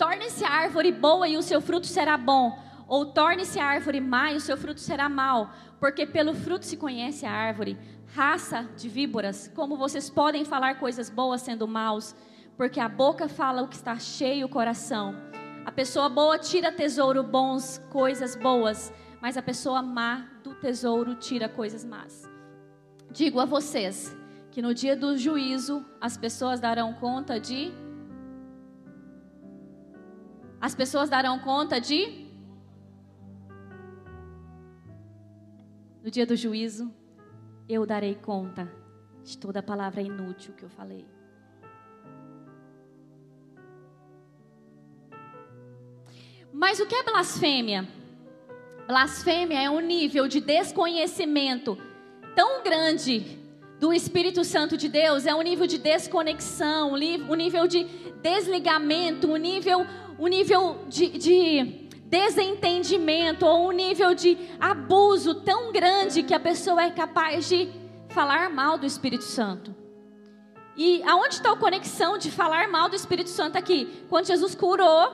Torne-se 0.04 0.44
a 0.44 0.50
árvore 0.50 0.92
boa 0.92 1.30
e 1.30 1.38
o 1.38 1.42
seu 1.42 1.62
fruto 1.62 1.88
será 1.88 2.18
bom, 2.18 2.62
ou 2.90 3.06
torne-se 3.06 3.58
a 3.58 3.66
árvore 3.66 4.02
má 4.02 4.34
e 4.34 4.36
o 4.36 4.42
seu 4.42 4.58
fruto 4.58 4.82
será 4.82 5.08
mau, 5.08 5.50
porque 5.80 6.06
pelo 6.06 6.34
fruto 6.34 6.66
se 6.66 6.76
conhece 6.76 7.26
a 7.26 7.32
árvore. 7.32 7.78
Raça 8.14 8.68
de 8.76 8.90
víboras, 8.90 9.50
como 9.56 9.78
vocês 9.78 10.10
podem 10.10 10.44
falar 10.44 10.78
coisas 10.78 11.10
boas 11.10 11.42
sendo 11.42 11.66
maus, 11.66 12.14
porque 12.58 12.82
a 12.82 12.90
boca 12.90 13.30
fala 13.30 13.62
o 13.62 13.68
que 13.70 13.78
está 13.78 13.98
cheio 13.98 14.48
o 14.48 14.50
coração. 14.50 15.16
A 15.66 15.72
pessoa 15.72 16.10
boa 16.10 16.38
tira 16.38 16.70
tesouro 16.70 17.24
bons, 17.24 17.82
coisas 17.90 18.36
boas, 18.36 18.92
mas 19.22 19.38
a 19.38 19.42
pessoa 19.42 19.82
má 19.82 20.28
do 20.44 20.54
tesouro 20.54 21.16
tira 21.16 21.48
coisas 21.48 21.86
más. 21.86 22.30
Digo 23.10 23.40
a 23.40 23.46
vocês 23.46 24.14
que 24.52 24.62
no 24.62 24.74
dia 24.74 24.98
do 24.98 25.18
juízo 25.18 25.86
as 26.02 26.18
pessoas 26.18 26.60
darão 26.60 26.92
conta 26.92 27.40
de 27.40 27.72
as 30.64 30.74
pessoas 30.74 31.10
darão 31.10 31.40
conta 31.40 31.78
de. 31.78 32.26
No 36.02 36.10
dia 36.10 36.26
do 36.26 36.38
juízo, 36.38 36.90
eu 37.68 37.86
darei 37.86 38.16
conta 38.16 38.72
de 39.26 39.38
toda 39.38 39.60
a 39.60 39.64
palavra 39.64 40.02
inútil 40.02 40.54
que 40.54 40.64
eu 40.64 40.70
falei. 40.70 41.06
Mas 46.54 46.80
o 46.80 46.86
que 46.86 46.96
é 46.96 47.04
blasfêmia? 47.04 47.86
Blasfêmia 48.88 49.62
é 49.62 49.70
um 49.70 49.82
nível 49.82 50.30
de 50.30 50.40
desconhecimento 50.40 51.78
tão 52.38 52.64
grande 52.64 53.38
do 53.82 53.92
Espírito 53.92 54.46
Santo 54.46 54.78
de 54.78 54.88
Deus, 54.88 55.26
é 55.26 55.36
um 55.36 55.42
nível 55.42 55.68
de 55.68 55.78
desconexão, 55.78 56.94
um 56.94 57.36
nível 57.36 57.68
de 57.68 57.84
desligamento, 58.22 59.28
um 59.28 59.36
nível, 59.36 59.86
um 60.20 60.28
nível 60.28 60.86
de, 60.88 61.10
de 61.18 61.90
desentendimento 62.06 63.46
ou 63.46 63.70
um 63.70 63.72
nível 63.72 64.14
de 64.14 64.38
abuso 64.60 65.42
tão 65.42 65.72
grande 65.72 66.24
que 66.24 66.34
a 66.34 66.40
pessoa 66.40 66.84
é 66.84 66.92
capaz 66.92 67.50
de 67.50 67.70
falar 68.10 68.50
mal 68.50 68.78
do 68.78 68.86
Espírito 68.86 69.24
Santo. 69.24 69.76
E 70.76 71.04
aonde 71.04 71.36
está 71.36 71.52
a 71.52 71.58
conexão 71.58 72.18
de 72.18 72.32
falar 72.32 72.68
mal 72.68 72.90
do 72.90 72.96
Espírito 72.96 73.30
Santo 73.30 73.58
aqui? 73.58 74.06
Quando 74.10 74.28
Jesus 74.28 74.56
curou 74.56 75.12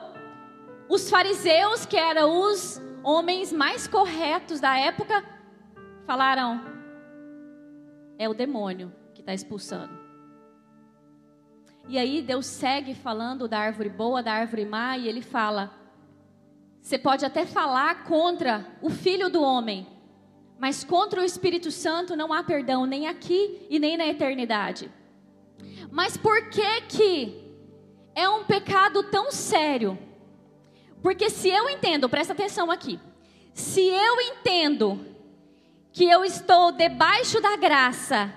os 0.88 1.08
fariseus, 1.08 1.86
que 1.86 1.96
eram 1.96 2.50
os 2.50 2.80
homens 3.02 3.52
mais 3.52 3.86
corretos 3.86 4.60
da 4.60 4.78
época, 4.78 5.22
falaram: 6.06 6.60
é 8.18 8.28
o 8.28 8.34
demônio 8.34 8.92
que 9.14 9.20
está 9.20 9.34
expulsando. 9.34 9.99
E 11.90 11.98
aí 11.98 12.22
Deus 12.22 12.46
segue 12.46 12.94
falando 12.94 13.48
da 13.48 13.58
árvore 13.58 13.88
boa, 13.88 14.22
da 14.22 14.32
árvore 14.32 14.64
má, 14.64 14.96
e 14.96 15.08
ele 15.08 15.20
fala: 15.20 15.74
você 16.80 16.96
pode 16.96 17.26
até 17.26 17.44
falar 17.44 18.04
contra 18.04 18.64
o 18.80 18.88
filho 18.88 19.28
do 19.28 19.42
homem, 19.42 19.88
mas 20.56 20.84
contra 20.84 21.20
o 21.20 21.24
Espírito 21.24 21.68
Santo 21.72 22.14
não 22.14 22.32
há 22.32 22.44
perdão, 22.44 22.86
nem 22.86 23.08
aqui 23.08 23.66
e 23.68 23.80
nem 23.80 23.96
na 23.96 24.06
eternidade. 24.06 24.88
Mas 25.90 26.16
por 26.16 26.48
que 26.48 26.80
que 26.82 27.56
é 28.14 28.28
um 28.28 28.44
pecado 28.44 29.02
tão 29.10 29.32
sério? 29.32 29.98
Porque 31.02 31.28
se 31.28 31.48
eu 31.48 31.68
entendo, 31.68 32.08
presta 32.08 32.32
atenção 32.32 32.70
aqui. 32.70 33.00
Se 33.52 33.80
eu 33.80 34.20
entendo 34.20 35.04
que 35.92 36.04
eu 36.04 36.24
estou 36.24 36.70
debaixo 36.70 37.40
da 37.40 37.56
graça, 37.56 38.32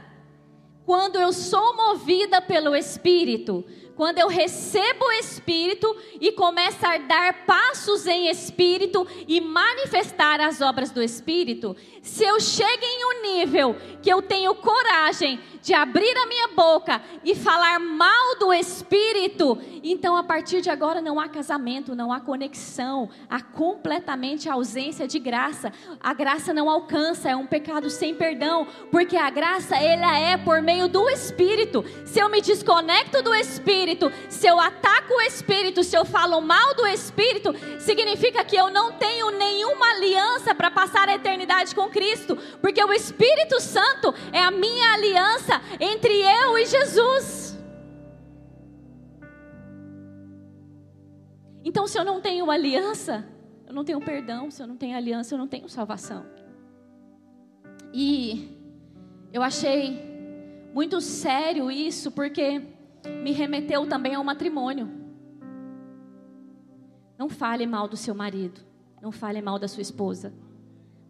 quando 0.85 1.17
eu 1.17 1.31
sou 1.31 1.75
movida 1.75 2.41
pelo 2.41 2.75
Espírito, 2.75 3.65
quando 3.95 4.17
eu 4.17 4.27
recebo 4.27 5.05
o 5.05 5.11
Espírito 5.13 5.95
e 6.19 6.31
começo 6.31 6.85
a 6.85 6.97
dar 6.97 7.45
passos 7.45 8.07
em 8.07 8.27
Espírito 8.27 9.07
e 9.27 9.39
manifestar 9.39 10.41
as 10.41 10.61
obras 10.61 10.89
do 10.91 11.01
Espírito, 11.01 11.75
se 12.01 12.23
eu 12.23 12.39
chego 12.39 12.83
em 12.83 13.05
um 13.05 13.21
nível 13.21 13.75
que 14.01 14.09
eu 14.11 14.21
tenho 14.21 14.55
coragem 14.55 15.39
de 15.63 15.73
abrir 15.73 16.15
a 16.17 16.27
minha 16.27 16.49
boca 16.49 17.01
e 17.23 17.33
falar 17.33 17.79
mal 17.79 18.37
do 18.37 18.51
Espírito, 18.53 19.57
então 19.81 20.17
a 20.17 20.23
partir 20.23 20.59
de 20.59 20.69
agora 20.69 21.01
não 21.01 21.17
há 21.19 21.29
casamento, 21.29 21.95
não 21.95 22.11
há 22.11 22.19
conexão, 22.19 23.09
há 23.29 23.41
completamente 23.41 24.49
ausência 24.49 25.07
de 25.07 25.17
graça. 25.19 25.71
A 26.01 26.13
graça 26.13 26.53
não 26.53 26.69
alcança, 26.69 27.29
é 27.29 27.35
um 27.35 27.47
pecado 27.47 27.89
sem 27.89 28.13
perdão, 28.13 28.67
porque 28.91 29.15
a 29.15 29.29
graça 29.29 29.77
ela 29.77 30.17
é 30.17 30.35
por 30.35 30.61
meio 30.61 30.89
do 30.89 31.09
Espírito. 31.09 31.85
Se 32.05 32.19
eu 32.19 32.27
me 32.27 32.41
desconecto 32.41 33.23
do 33.23 33.33
Espírito, 33.33 34.11
se 34.27 34.45
eu 34.45 34.59
ataco 34.59 35.13
o 35.13 35.21
Espírito, 35.21 35.81
se 35.81 35.95
eu 35.95 36.03
falo 36.03 36.41
mal 36.41 36.75
do 36.75 36.85
Espírito, 36.87 37.55
significa 37.79 38.43
que 38.43 38.57
eu 38.57 38.69
não 38.69 38.91
tenho 38.91 39.31
nenhuma 39.31 39.91
aliança 39.91 40.53
para 40.53 40.69
passar 40.69 41.07
a 41.07 41.15
eternidade 41.15 41.73
com 41.73 41.87
Cristo, 41.87 42.37
porque 42.59 42.83
o 42.83 42.91
Espírito 42.91 43.61
Santo 43.61 44.13
é 44.33 44.43
a 44.43 44.51
minha 44.51 44.93
aliança 44.93 45.52
entre 45.79 46.13
eu 46.13 46.57
e 46.57 46.65
Jesus. 46.65 47.57
Então, 51.63 51.87
se 51.87 51.97
eu 51.97 52.03
não 52.03 52.21
tenho 52.21 52.49
aliança, 52.51 53.25
eu 53.65 53.73
não 53.73 53.85
tenho 53.85 54.01
perdão. 54.01 54.51
Se 54.51 54.61
eu 54.61 54.67
não 54.67 54.77
tenho 54.77 54.95
aliança, 54.95 55.33
eu 55.33 55.37
não 55.37 55.47
tenho 55.47 55.67
salvação. 55.69 56.25
E 57.93 58.57
eu 59.31 59.41
achei 59.41 60.01
muito 60.73 60.99
sério 60.99 61.71
isso, 61.71 62.11
porque 62.11 62.61
me 63.23 63.31
remeteu 63.31 63.87
também 63.87 64.15
ao 64.15 64.23
matrimônio. 64.23 64.91
Não 67.17 67.29
fale 67.29 67.65
mal 67.65 67.87
do 67.87 67.95
seu 67.95 68.13
marido, 68.13 68.59
não 69.01 69.11
fale 69.11 69.41
mal 69.41 69.57
da 69.57 69.67
sua 69.67 69.81
esposa, 69.81 70.33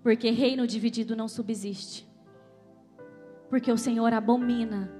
porque 0.02 0.30
reino 0.30 0.68
dividido 0.68 1.16
não 1.16 1.28
subsiste 1.28 2.13
porque 3.54 3.72
o 3.72 3.78
Senhor 3.78 4.12
abomina. 4.12 4.92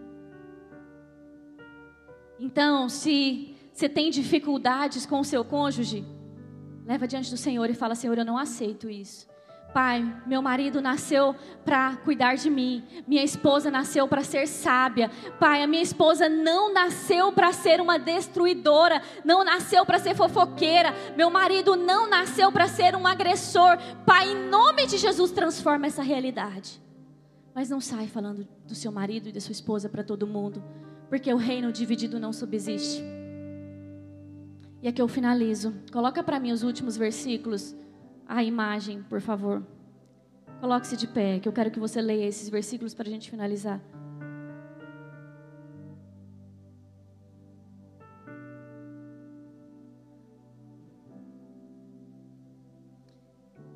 Então, 2.40 2.88
se 2.88 3.56
você 3.74 3.90
tem 3.90 4.12
dificuldades 4.12 5.08
com 5.08 5.20
o 5.20 5.24
seu 5.24 5.44
cônjuge, 5.44 6.06
leva 6.86 7.08
diante 7.08 7.32
do 7.32 7.36
Senhor 7.36 7.68
e 7.68 7.74
fala: 7.74 7.96
Senhor, 7.96 8.16
eu 8.16 8.24
não 8.24 8.38
aceito 8.38 8.88
isso. 8.92 9.28
Pai, 9.74 10.06
meu 10.28 10.40
marido 10.40 10.84
nasceu 10.84 11.36
para 11.66 11.96
cuidar 11.96 12.36
de 12.36 12.48
mim. 12.48 12.84
Minha 13.08 13.24
esposa 13.24 13.72
nasceu 13.72 14.08
para 14.08 14.24
ser 14.24 14.48
sábia. 14.48 15.10
Pai, 15.40 15.64
a 15.64 15.68
minha 15.68 15.82
esposa 15.82 16.30
não 16.30 16.72
nasceu 16.72 17.32
para 17.32 17.52
ser 17.52 17.82
uma 17.82 17.98
destruidora, 17.98 19.02
não 19.26 19.44
nasceu 19.44 19.84
para 19.84 19.98
ser 19.98 20.16
fofoqueira. 20.16 20.94
Meu 21.18 21.32
marido 21.32 21.76
não 21.76 22.08
nasceu 22.08 22.52
para 22.52 22.68
ser 22.68 22.96
um 22.96 23.08
agressor. 23.08 23.80
Pai, 24.06 24.32
em 24.32 24.48
nome 24.48 24.86
de 24.86 25.00
Jesus, 25.00 25.32
transforma 25.32 25.88
essa 25.88 26.04
realidade. 26.04 26.84
Mas 27.54 27.70
não 27.70 27.80
sai 27.80 28.08
falando 28.08 28.48
do 28.68 28.74
seu 28.74 28.92
marido 28.92 29.30
e 29.30 29.32
da 29.32 29.40
sua 29.40 29.52
esposa 29.52 29.88
para 29.88 30.04
todo 30.04 30.26
mundo, 30.26 30.64
porque 31.10 31.32
o 31.32 31.38
reino 31.38 31.72
dividido 31.72 32.20
não 32.20 32.34
subsiste. 32.34 33.04
E 34.82 34.88
aqui 34.88 35.02
eu 35.02 35.08
finalizo. 35.08 35.74
Coloca 35.92 36.24
para 36.24 36.40
mim 36.40 36.52
os 36.52 36.64
últimos 36.64 36.98
versículos, 36.98 37.76
a 38.28 38.44
imagem, 38.44 39.04
por 39.04 39.22
favor. 39.22 39.66
Coloque-se 40.60 40.98
de 40.98 41.08
pé, 41.08 41.40
que 41.40 41.48
eu 41.48 41.54
quero 41.54 41.70
que 41.70 41.80
você 41.80 42.02
leia 42.02 42.26
esses 42.26 42.50
versículos 42.50 42.94
para 42.94 43.08
a 43.08 43.12
gente 43.12 43.30
finalizar. 43.30 43.82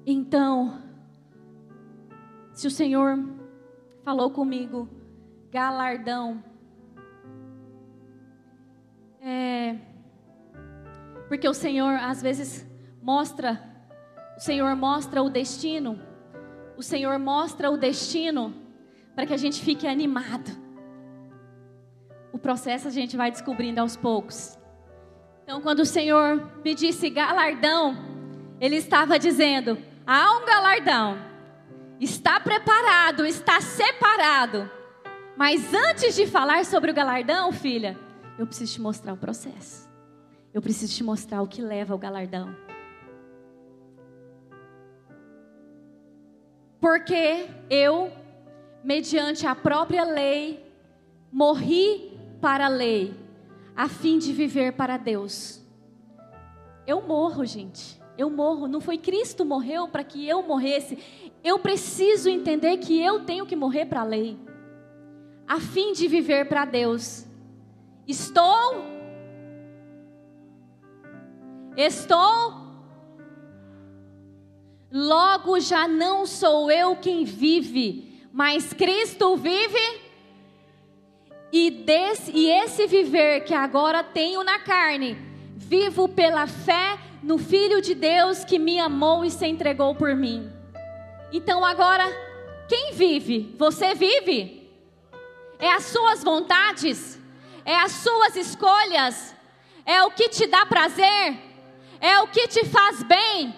Então, 0.06 0.82
se 2.54 2.66
o 2.66 2.72
Senhor 2.72 3.37
falou 4.08 4.32
comigo, 4.32 4.88
galardão. 5.52 6.42
É, 9.22 9.76
porque 11.28 11.46
o 11.46 11.54
Senhor 11.54 11.94
às 11.96 12.22
vezes 12.22 12.66
mostra, 13.02 13.62
o 14.38 14.40
Senhor 14.40 14.74
mostra 14.78 15.22
o 15.22 15.30
destino, 15.30 16.00
o 16.78 16.82
Senhor 16.82 17.20
mostra 17.20 17.70
o 17.70 17.76
destino 17.76 18.56
para 19.14 19.26
que 19.26 19.34
a 19.34 19.38
gente 19.38 19.62
fique 19.62 19.86
animado. 19.86 20.52
O 22.32 22.38
processo 22.38 22.88
a 22.88 22.92
gente 22.92 23.18
vai 23.18 23.30
descobrindo 23.30 23.82
aos 23.82 23.98
poucos. 23.98 24.58
Então, 25.44 25.60
quando 25.60 25.82
o 25.82 25.86
Senhor 25.86 26.50
me 26.64 26.74
disse 26.74 27.10
galardão, 27.10 27.94
Ele 28.62 28.78
estava 28.78 29.20
dizendo: 29.20 29.78
há 30.06 30.32
um 30.38 30.46
galardão 30.46 31.18
está 32.00 32.40
preparado, 32.40 33.26
está 33.26 33.60
separado. 33.62 34.70
Mas 35.36 35.74
antes 35.74 36.16
de 36.16 36.26
falar 36.26 36.66
sobre 36.66 36.92
o 36.92 36.94
galardão, 36.94 37.52
filha, 37.52 37.98
eu 38.38 38.46
preciso 38.46 38.74
te 38.74 38.82
mostrar 38.82 39.14
o 39.14 39.18
processo. 39.18 39.88
Eu 40.54 40.62
preciso 40.62 40.96
te 40.96 41.04
mostrar 41.04 41.42
o 41.42 41.48
que 41.48 41.62
leva 41.62 41.94
ao 41.94 42.00
galardão. 42.00 42.56
Porque 46.80 47.50
eu, 47.70 48.12
mediante 48.84 49.46
a 49.46 49.56
própria 49.56 50.04
lei, 50.04 50.66
morri 51.32 52.18
para 52.40 52.66
a 52.66 52.70
lei, 52.70 53.16
a 53.76 53.88
fim 53.88 54.18
de 54.18 54.32
viver 54.32 54.74
para 54.74 54.98
Deus. 54.98 55.62
Eu 56.86 57.02
morro, 57.02 57.46
gente. 57.46 58.02
Eu 58.18 58.30
morro. 58.30 58.68
Não 58.68 58.82
foi 58.82 58.98
Cristo 58.98 59.46
morreu 59.46 59.88
para 59.88 60.04
que 60.04 60.28
eu 60.28 60.42
morresse. 60.42 60.98
Eu 61.44 61.60
preciso 61.60 62.30
entender 62.30 62.78
que 62.78 63.00
eu 63.02 63.24
tenho 63.24 63.46
que 63.46 63.56
morrer 63.56 63.86
para 63.86 64.02
a 64.02 64.06
lei, 64.06 64.38
a 65.48 65.60
fim 65.60 65.94
de 65.94 66.08
viver 66.08 66.48
para 66.48 66.66
Deus. 66.66 67.26
Estou. 68.08 68.84
Estou. 71.76 72.68
Logo 74.92 75.60
já 75.60 75.88
não 75.88 76.26
sou 76.26 76.72
eu 76.72 76.96
quem 76.96 77.24
vive, 77.24 78.26
mas 78.32 78.74
Cristo 78.74 79.36
vive. 79.36 80.08
E, 81.52 81.72
desse, 81.72 82.32
e 82.32 82.50
esse 82.50 82.88
viver 82.88 83.42
que 83.46 83.54
agora 83.54 84.04
tenho 84.04 84.44
na 84.44 84.60
carne, 84.60 85.18
Vivo 85.60 86.08
pela 86.08 86.46
fé 86.46 87.00
no 87.22 87.38
Filho 87.38 87.82
de 87.82 87.96
Deus 87.96 88.44
que 88.44 88.60
me 88.60 88.80
amou 88.80 89.26
e 89.26 89.32
se 89.32 89.46
entregou 89.46 89.96
por 89.96 90.16
mim. 90.16 90.52
Então 91.32 91.66
agora, 91.66 92.06
quem 92.68 92.94
vive? 92.94 93.56
Você 93.58 93.94
vive? 93.94 94.70
É 95.60 95.72
as 95.72 95.86
suas 95.86 96.24
vontades? 96.24 97.20
É 97.66 97.76
as 97.76 97.92
suas 97.92 98.36
escolhas? 98.36 99.36
É 99.86 100.04
o 100.04 100.12
que 100.12 100.30
te 100.30 100.48
dá 100.48 100.66
prazer? 100.66 101.38
É 102.00 102.20
o 102.22 102.28
que 102.28 102.48
te 102.48 102.66
faz 102.66 103.04
bem? 103.04 103.56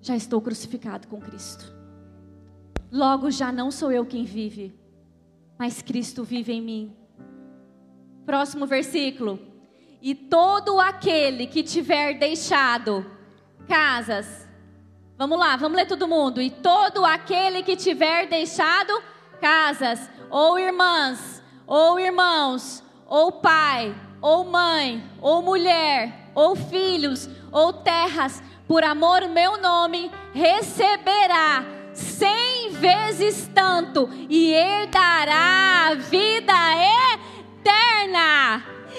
Já 0.00 0.16
estou 0.16 0.40
crucificado 0.40 1.06
com 1.06 1.20
Cristo. 1.20 1.72
Logo 2.90 3.30
já 3.30 3.52
não 3.52 3.70
sou 3.70 3.92
eu 3.92 4.06
quem 4.06 4.24
vive, 4.24 4.74
mas 5.58 5.82
Cristo 5.82 6.24
vive 6.24 6.52
em 6.52 6.62
mim. 6.62 6.96
Próximo 8.24 8.66
versículo. 8.66 9.38
E 10.00 10.14
todo 10.14 10.78
aquele 10.80 11.46
que 11.46 11.62
tiver 11.62 12.14
deixado 12.14 13.04
casas, 13.68 14.48
vamos 15.16 15.38
lá, 15.38 15.56
vamos 15.56 15.76
ler 15.76 15.86
todo 15.86 16.06
mundo. 16.06 16.40
E 16.40 16.50
todo 16.50 17.04
aquele 17.04 17.62
que 17.62 17.76
tiver 17.76 18.26
deixado 18.26 19.02
casas, 19.40 20.08
ou 20.30 20.58
irmãs, 20.58 21.42
ou 21.66 21.98
irmãos, 21.98 22.82
ou 23.06 23.32
pai, 23.32 23.94
ou 24.20 24.44
mãe, 24.44 25.02
ou 25.20 25.42
mulher, 25.42 26.30
ou 26.34 26.54
filhos, 26.54 27.28
ou 27.50 27.72
terras, 27.72 28.42
por 28.66 28.84
amor 28.84 29.22
ao 29.22 29.28
meu 29.28 29.60
nome, 29.60 30.10
receberá 30.32 31.64
cem 31.92 32.70
vezes 32.70 33.50
tanto 33.54 34.08
e 34.28 34.52
herdará 34.52 35.88
a 35.88 35.94
vida 35.94 36.52
eterna. 36.52 37.07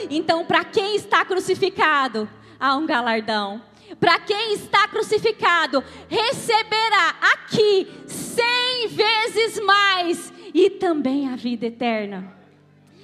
Então, 0.10 0.46
para 0.46 0.64
quem 0.64 0.96
está 0.96 1.24
crucificado, 1.24 2.28
há 2.60 2.76
um 2.76 2.86
galardão. 2.86 3.62
Para 4.00 4.20
quem 4.20 4.54
está 4.54 4.88
crucificado, 4.88 5.84
receberá 6.08 7.16
aqui 7.34 7.88
cem 8.08 8.88
vezes 8.88 9.60
mais 9.64 10.34
e 10.54 10.70
também 10.70 11.28
a 11.28 11.36
vida 11.36 11.66
eterna. 11.66 12.36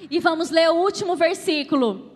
E 0.10 0.20
vamos 0.20 0.49
ler 0.49 0.70
o 0.70 0.76
último 0.76 1.16
versículo. 1.16 2.12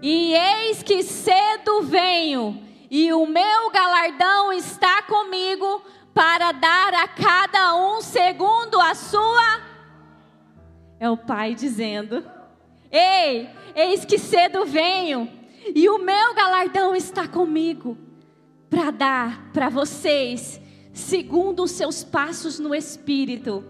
E 0.00 0.32
eis 0.32 0.82
que 0.82 1.02
cedo 1.02 1.82
venho, 1.82 2.62
e 2.90 3.12
o 3.12 3.26
meu 3.26 3.70
galardão 3.70 4.52
está 4.52 5.02
comigo 5.02 5.82
para 6.14 6.52
dar 6.52 6.94
a 6.94 7.08
cada 7.08 7.74
um 7.74 8.00
segundo 8.00 8.80
a 8.80 8.94
sua. 8.94 9.60
É 11.00 11.10
o 11.10 11.16
Pai 11.16 11.54
dizendo: 11.54 12.24
Ei, 12.90 13.48
eis 13.74 14.04
que 14.04 14.18
cedo 14.18 14.64
venho, 14.64 15.30
e 15.74 15.88
o 15.88 15.98
meu 15.98 16.34
galardão 16.34 16.94
está 16.96 17.28
comigo 17.28 17.96
para 18.70 18.90
dar 18.90 19.50
para 19.52 19.68
vocês, 19.68 20.60
segundo 20.92 21.64
os 21.64 21.70
seus 21.72 22.02
passos 22.02 22.58
no 22.58 22.74
Espírito. 22.74 23.64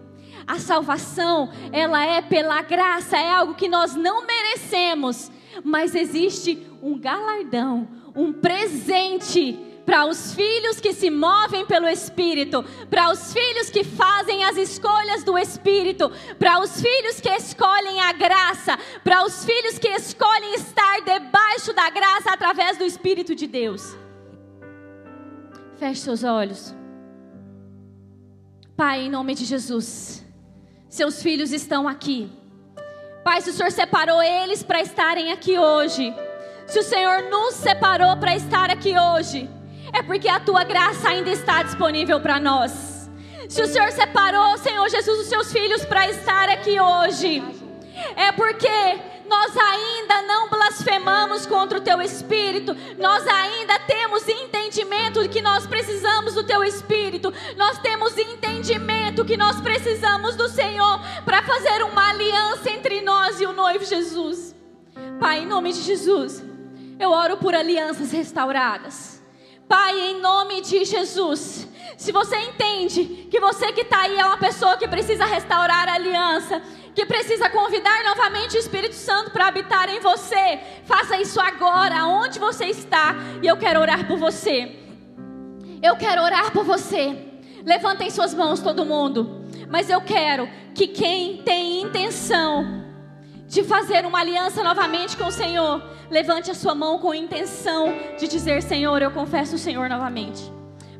A 0.47 0.57
salvação, 0.57 1.49
ela 1.71 2.03
é 2.03 2.21
pela 2.21 2.61
graça, 2.61 3.17
é 3.17 3.29
algo 3.29 3.55
que 3.55 3.67
nós 3.67 3.95
não 3.95 4.25
merecemos, 4.25 5.29
mas 5.63 5.93
existe 5.93 6.65
um 6.81 6.97
galardão, 6.97 7.87
um 8.15 8.31
presente 8.31 9.68
para 9.89 10.05
os 10.05 10.35
filhos 10.35 10.79
que 10.79 10.93
se 10.93 11.09
movem 11.09 11.65
pelo 11.65 11.87
Espírito, 11.87 12.63
para 12.91 13.11
os 13.11 13.33
filhos 13.33 13.71
que 13.71 13.83
fazem 13.83 14.43
as 14.43 14.55
escolhas 14.55 15.23
do 15.23 15.35
Espírito, 15.35 16.11
para 16.37 16.59
os 16.59 16.79
filhos 16.79 17.19
que 17.19 17.27
escolhem 17.27 17.99
a 17.99 18.11
graça, 18.11 18.77
para 19.03 19.25
os 19.25 19.43
filhos 19.43 19.79
que 19.79 19.87
escolhem 19.87 20.53
estar 20.53 21.01
debaixo 21.01 21.73
da 21.73 21.89
graça 21.89 22.29
através 22.31 22.77
do 22.77 22.83
Espírito 22.83 23.33
de 23.33 23.47
Deus. 23.47 23.97
Feche 25.79 26.01
seus 26.01 26.23
olhos. 26.23 26.75
Pai, 28.77 29.05
em 29.05 29.09
nome 29.09 29.33
de 29.33 29.43
Jesus. 29.43 30.23
Seus 30.87 31.19
filhos 31.19 31.51
estão 31.51 31.87
aqui. 31.87 32.31
Pai, 33.23 33.41
se 33.41 33.49
o 33.49 33.53
Senhor 33.53 33.71
separou 33.71 34.21
eles 34.21 34.61
para 34.61 34.81
estarem 34.81 35.31
aqui 35.31 35.57
hoje, 35.57 36.13
se 36.67 36.77
o 36.77 36.83
Senhor 36.83 37.23
nos 37.23 37.55
separou 37.55 38.15
para 38.17 38.35
estar 38.35 38.69
aqui 38.69 38.93
hoje, 38.95 39.49
é 39.93 40.01
porque 40.03 40.27
a 40.27 40.39
tua 40.39 40.63
graça 40.63 41.09
ainda 41.09 41.29
está 41.29 41.63
disponível 41.63 42.19
para 42.19 42.39
nós. 42.39 43.09
Se 43.47 43.61
o 43.61 43.67
Senhor 43.67 43.91
separou, 43.91 44.57
Senhor 44.57 44.87
Jesus, 44.89 45.21
os 45.21 45.27
seus 45.27 45.51
filhos 45.51 45.83
para 45.85 46.07
estar 46.09 46.49
aqui 46.49 46.79
hoje, 46.79 47.43
é 48.15 48.31
porque 48.31 48.69
nós 49.27 49.55
ainda 49.55 50.21
não 50.23 50.49
blasfemamos 50.49 51.45
contra 51.45 51.77
o 51.77 51.81
teu 51.81 52.01
espírito, 52.01 52.75
nós 52.97 53.25
ainda 53.27 53.77
temos 53.79 54.27
entendimento 54.27 55.21
de 55.21 55.29
que 55.29 55.41
nós 55.41 55.67
precisamos 55.67 56.33
do 56.33 56.43
teu 56.43 56.63
espírito, 56.63 57.33
nós 57.55 57.77
temos 57.79 58.17
entendimento 58.17 59.25
que 59.25 59.37
nós 59.37 59.61
precisamos 59.61 60.35
do 60.35 60.47
Senhor 60.47 60.99
para 61.25 61.43
fazer 61.43 61.83
uma 61.83 62.09
aliança 62.09 62.71
entre 62.71 63.01
nós 63.01 63.39
e 63.39 63.45
o 63.45 63.53
noivo 63.53 63.85
Jesus. 63.85 64.55
Pai, 65.19 65.39
em 65.39 65.45
nome 65.45 65.73
de 65.73 65.81
Jesus, 65.81 66.43
eu 66.99 67.11
oro 67.11 67.37
por 67.37 67.53
alianças 67.53 68.11
restauradas. 68.11 69.18
Pai, 69.69 69.99
em 69.99 70.19
nome 70.19 70.61
de 70.61 70.83
Jesus, 70.83 71.67
se 71.95 72.11
você 72.11 72.35
entende 72.37 73.27
que 73.29 73.39
você 73.39 73.71
que 73.71 73.81
está 73.81 74.01
aí 74.01 74.17
é 74.17 74.25
uma 74.25 74.39
pessoa 74.39 74.75
que 74.75 74.87
precisa 74.87 75.25
restaurar 75.25 75.87
a 75.87 75.93
aliança, 75.93 76.59
que 76.95 77.05
precisa 77.05 77.47
convidar 77.51 78.03
novamente 78.03 78.57
o 78.57 78.59
Espírito 78.59 78.95
Santo 78.95 79.29
para 79.29 79.47
habitar 79.47 79.87
em 79.87 79.99
você, 79.99 80.59
faça 80.85 81.21
isso 81.21 81.39
agora, 81.39 81.99
aonde 81.99 82.39
você 82.39 82.65
está, 82.65 83.15
e 83.43 83.47
eu 83.47 83.57
quero 83.57 83.79
orar 83.79 84.07
por 84.07 84.17
você. 84.17 84.75
Eu 85.83 85.95
quero 85.97 86.23
orar 86.23 86.51
por 86.51 86.63
você. 86.63 87.15
Levantem 87.63 88.09
suas 88.09 88.33
mãos, 88.33 88.61
todo 88.61 88.83
mundo. 88.83 89.45
Mas 89.69 89.87
eu 89.87 90.01
quero 90.01 90.49
que 90.73 90.87
quem 90.87 91.43
tem 91.43 91.83
intenção 91.83 92.88
de 93.49 93.63
fazer 93.63 94.05
uma 94.05 94.19
aliança 94.19 94.63
novamente 94.63 95.17
com 95.17 95.25
o 95.25 95.31
Senhor, 95.31 95.81
levante 96.09 96.51
a 96.51 96.53
sua 96.53 96.75
mão 96.75 96.99
com 96.99 97.13
intenção 97.15 97.91
de 98.17 98.27
dizer: 98.27 98.61
Senhor, 98.61 99.01
eu 99.01 99.09
confesso 99.09 99.55
o 99.55 99.59
Senhor 99.59 99.89
novamente. 99.89 100.39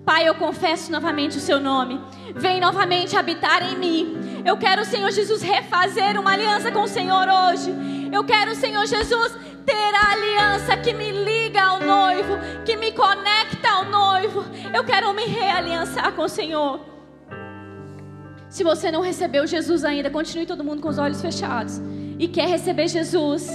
Pai, 0.03 0.27
eu 0.27 0.33
confesso 0.33 0.91
novamente 0.91 1.37
o 1.37 1.39
seu 1.39 1.59
nome. 1.59 2.01
Vem 2.35 2.59
novamente 2.59 3.15
habitar 3.15 3.61
em 3.61 3.77
mim. 3.77 4.41
Eu 4.43 4.57
quero, 4.57 4.83
Senhor 4.83 5.11
Jesus, 5.11 5.43
refazer 5.43 6.19
uma 6.19 6.31
aliança 6.31 6.71
com 6.71 6.81
o 6.81 6.87
Senhor 6.87 7.27
hoje. 7.27 7.71
Eu 8.11 8.23
quero, 8.23 8.55
Senhor 8.55 8.87
Jesus, 8.87 9.37
ter 9.63 9.95
a 9.95 10.11
aliança 10.13 10.75
que 10.77 10.91
me 10.93 11.11
liga 11.11 11.61
ao 11.61 11.79
noivo, 11.81 12.39
que 12.65 12.75
me 12.75 12.91
conecta 12.91 13.69
ao 13.69 13.85
noivo. 13.85 14.43
Eu 14.73 14.83
quero 14.83 15.13
me 15.13 15.25
realiançar 15.25 16.11
com 16.13 16.23
o 16.23 16.29
Senhor. 16.29 16.79
Se 18.49 18.63
você 18.63 18.91
não 18.91 19.01
recebeu 19.01 19.45
Jesus 19.45 19.85
ainda, 19.85 20.09
continue 20.09 20.47
todo 20.47 20.63
mundo 20.63 20.81
com 20.81 20.89
os 20.89 20.97
olhos 20.97 21.21
fechados. 21.21 21.79
E 22.19 22.27
quer 22.27 22.49
receber 22.49 22.89
Jesus, 22.89 23.49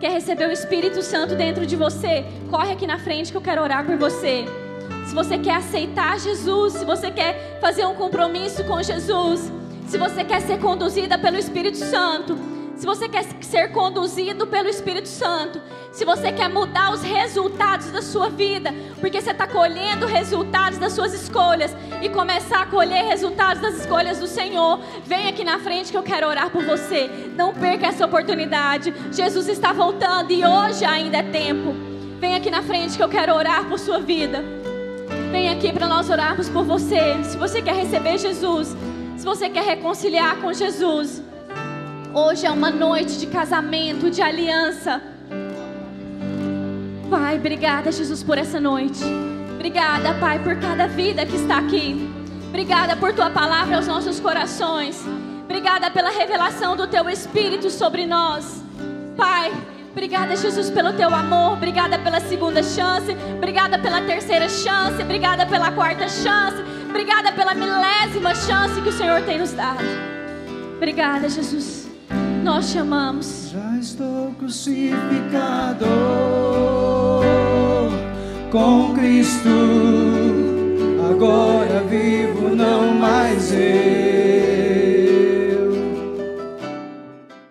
quer 0.00 0.10
receber 0.10 0.48
o 0.48 0.52
Espírito 0.52 1.02
Santo 1.02 1.36
dentro 1.36 1.66
de 1.66 1.76
você, 1.76 2.24
corre 2.50 2.72
aqui 2.72 2.86
na 2.86 2.98
frente 2.98 3.30
que 3.30 3.36
eu 3.36 3.42
quero 3.42 3.62
orar 3.62 3.84
por 3.84 3.98
você. 3.98 4.46
Se 5.06 5.14
você 5.14 5.36
quer 5.36 5.56
aceitar 5.56 6.18
Jesus, 6.18 6.72
se 6.72 6.84
você 6.86 7.10
quer 7.10 7.58
fazer 7.60 7.84
um 7.84 7.94
compromisso 7.94 8.64
com 8.64 8.82
Jesus, 8.82 9.52
se 9.86 9.98
você 9.98 10.24
quer 10.24 10.40
ser 10.40 10.58
conduzida 10.58 11.18
pelo 11.18 11.36
Espírito 11.36 11.76
Santo, 11.76 12.55
se 12.76 12.84
você 12.84 13.08
quer 13.08 13.24
ser 13.40 13.72
conduzido 13.72 14.46
pelo 14.46 14.68
Espírito 14.68 15.08
Santo, 15.08 15.60
se 15.92 16.04
você 16.04 16.30
quer 16.30 16.48
mudar 16.48 16.92
os 16.92 17.02
resultados 17.02 17.90
da 17.90 18.02
sua 18.02 18.28
vida, 18.28 18.70
porque 19.00 19.20
você 19.20 19.30
está 19.30 19.46
colhendo 19.46 20.06
resultados 20.06 20.78
das 20.78 20.92
suas 20.92 21.14
escolhas 21.14 21.74
e 22.02 22.10
começar 22.10 22.62
a 22.62 22.66
colher 22.66 23.06
resultados 23.06 23.62
das 23.62 23.80
escolhas 23.80 24.18
do 24.18 24.26
Senhor, 24.26 24.78
vem 25.06 25.26
aqui 25.26 25.42
na 25.42 25.58
frente 25.58 25.90
que 25.90 25.96
eu 25.96 26.02
quero 26.02 26.28
orar 26.28 26.50
por 26.50 26.64
você. 26.64 27.08
Não 27.34 27.54
perca 27.54 27.86
essa 27.86 28.04
oportunidade. 28.04 28.92
Jesus 29.10 29.48
está 29.48 29.72
voltando 29.72 30.30
e 30.30 30.44
hoje 30.44 30.84
ainda 30.84 31.18
é 31.18 31.22
tempo. 31.22 31.74
Vem 32.20 32.34
aqui 32.34 32.50
na 32.50 32.62
frente 32.62 32.96
que 32.96 33.02
eu 33.02 33.08
quero 33.08 33.34
orar 33.34 33.64
por 33.64 33.78
sua 33.78 34.00
vida. 34.00 34.44
Vem 35.32 35.48
aqui 35.48 35.72
para 35.72 35.86
nós 35.86 36.10
orarmos 36.10 36.48
por 36.50 36.64
você. 36.64 37.22
Se 37.24 37.38
você 37.38 37.62
quer 37.62 37.74
receber 37.74 38.18
Jesus, 38.18 38.76
se 39.16 39.24
você 39.24 39.48
quer 39.48 39.64
reconciliar 39.64 40.36
com 40.36 40.52
Jesus, 40.52 41.22
hoje 42.16 42.46
é 42.46 42.50
uma 42.50 42.70
noite 42.70 43.18
de 43.18 43.26
casamento, 43.26 44.10
de 44.10 44.22
aliança. 44.22 45.02
Pai, 47.10 47.36
obrigada, 47.36 47.92
Jesus, 47.92 48.22
por 48.22 48.38
essa 48.38 48.58
noite. 48.58 49.04
Obrigada, 49.54 50.14
Pai, 50.14 50.38
por 50.38 50.56
cada 50.56 50.88
vida 50.88 51.26
que 51.26 51.36
está 51.36 51.58
aqui. 51.58 52.10
Obrigada 52.48 52.96
por 52.96 53.12
tua 53.12 53.28
palavra 53.28 53.76
aos 53.76 53.86
nossos 53.86 54.18
corações. 54.18 55.04
Obrigada 55.44 55.90
pela 55.90 56.08
revelação 56.08 56.74
do 56.74 56.86
teu 56.86 57.06
Espírito 57.10 57.68
sobre 57.68 58.06
nós. 58.06 58.64
Pai, 59.16 59.52
Obrigada, 59.92 60.36
Jesus, 60.36 60.68
pelo 60.68 60.92
teu 60.92 61.08
amor. 61.08 61.54
Obrigada 61.54 61.98
pela 61.98 62.20
segunda 62.20 62.62
chance. 62.62 63.16
Obrigada 63.34 63.78
pela 63.78 64.02
terceira 64.02 64.46
chance. 64.46 65.00
Obrigada 65.02 65.46
pela 65.46 65.72
quarta 65.72 66.06
chance. 66.06 66.62
Obrigada 66.86 67.32
pela 67.32 67.54
milésima 67.54 68.34
chance 68.34 68.78
que 68.82 68.90
o 68.90 68.92
Senhor 68.92 69.22
tem 69.22 69.38
nos 69.38 69.52
dado. 69.52 69.84
Obrigada, 70.76 71.30
Jesus. 71.30 71.85
Nós 72.46 72.70
te 72.70 72.78
amamos. 72.78 73.52
estou 73.80 74.32
crucificado 74.38 75.84
com 78.52 78.94
Cristo. 78.94 79.48
Agora 81.10 81.82
vivo, 81.90 82.54
não 82.54 82.94
mais 82.94 83.52
eu 83.52 84.25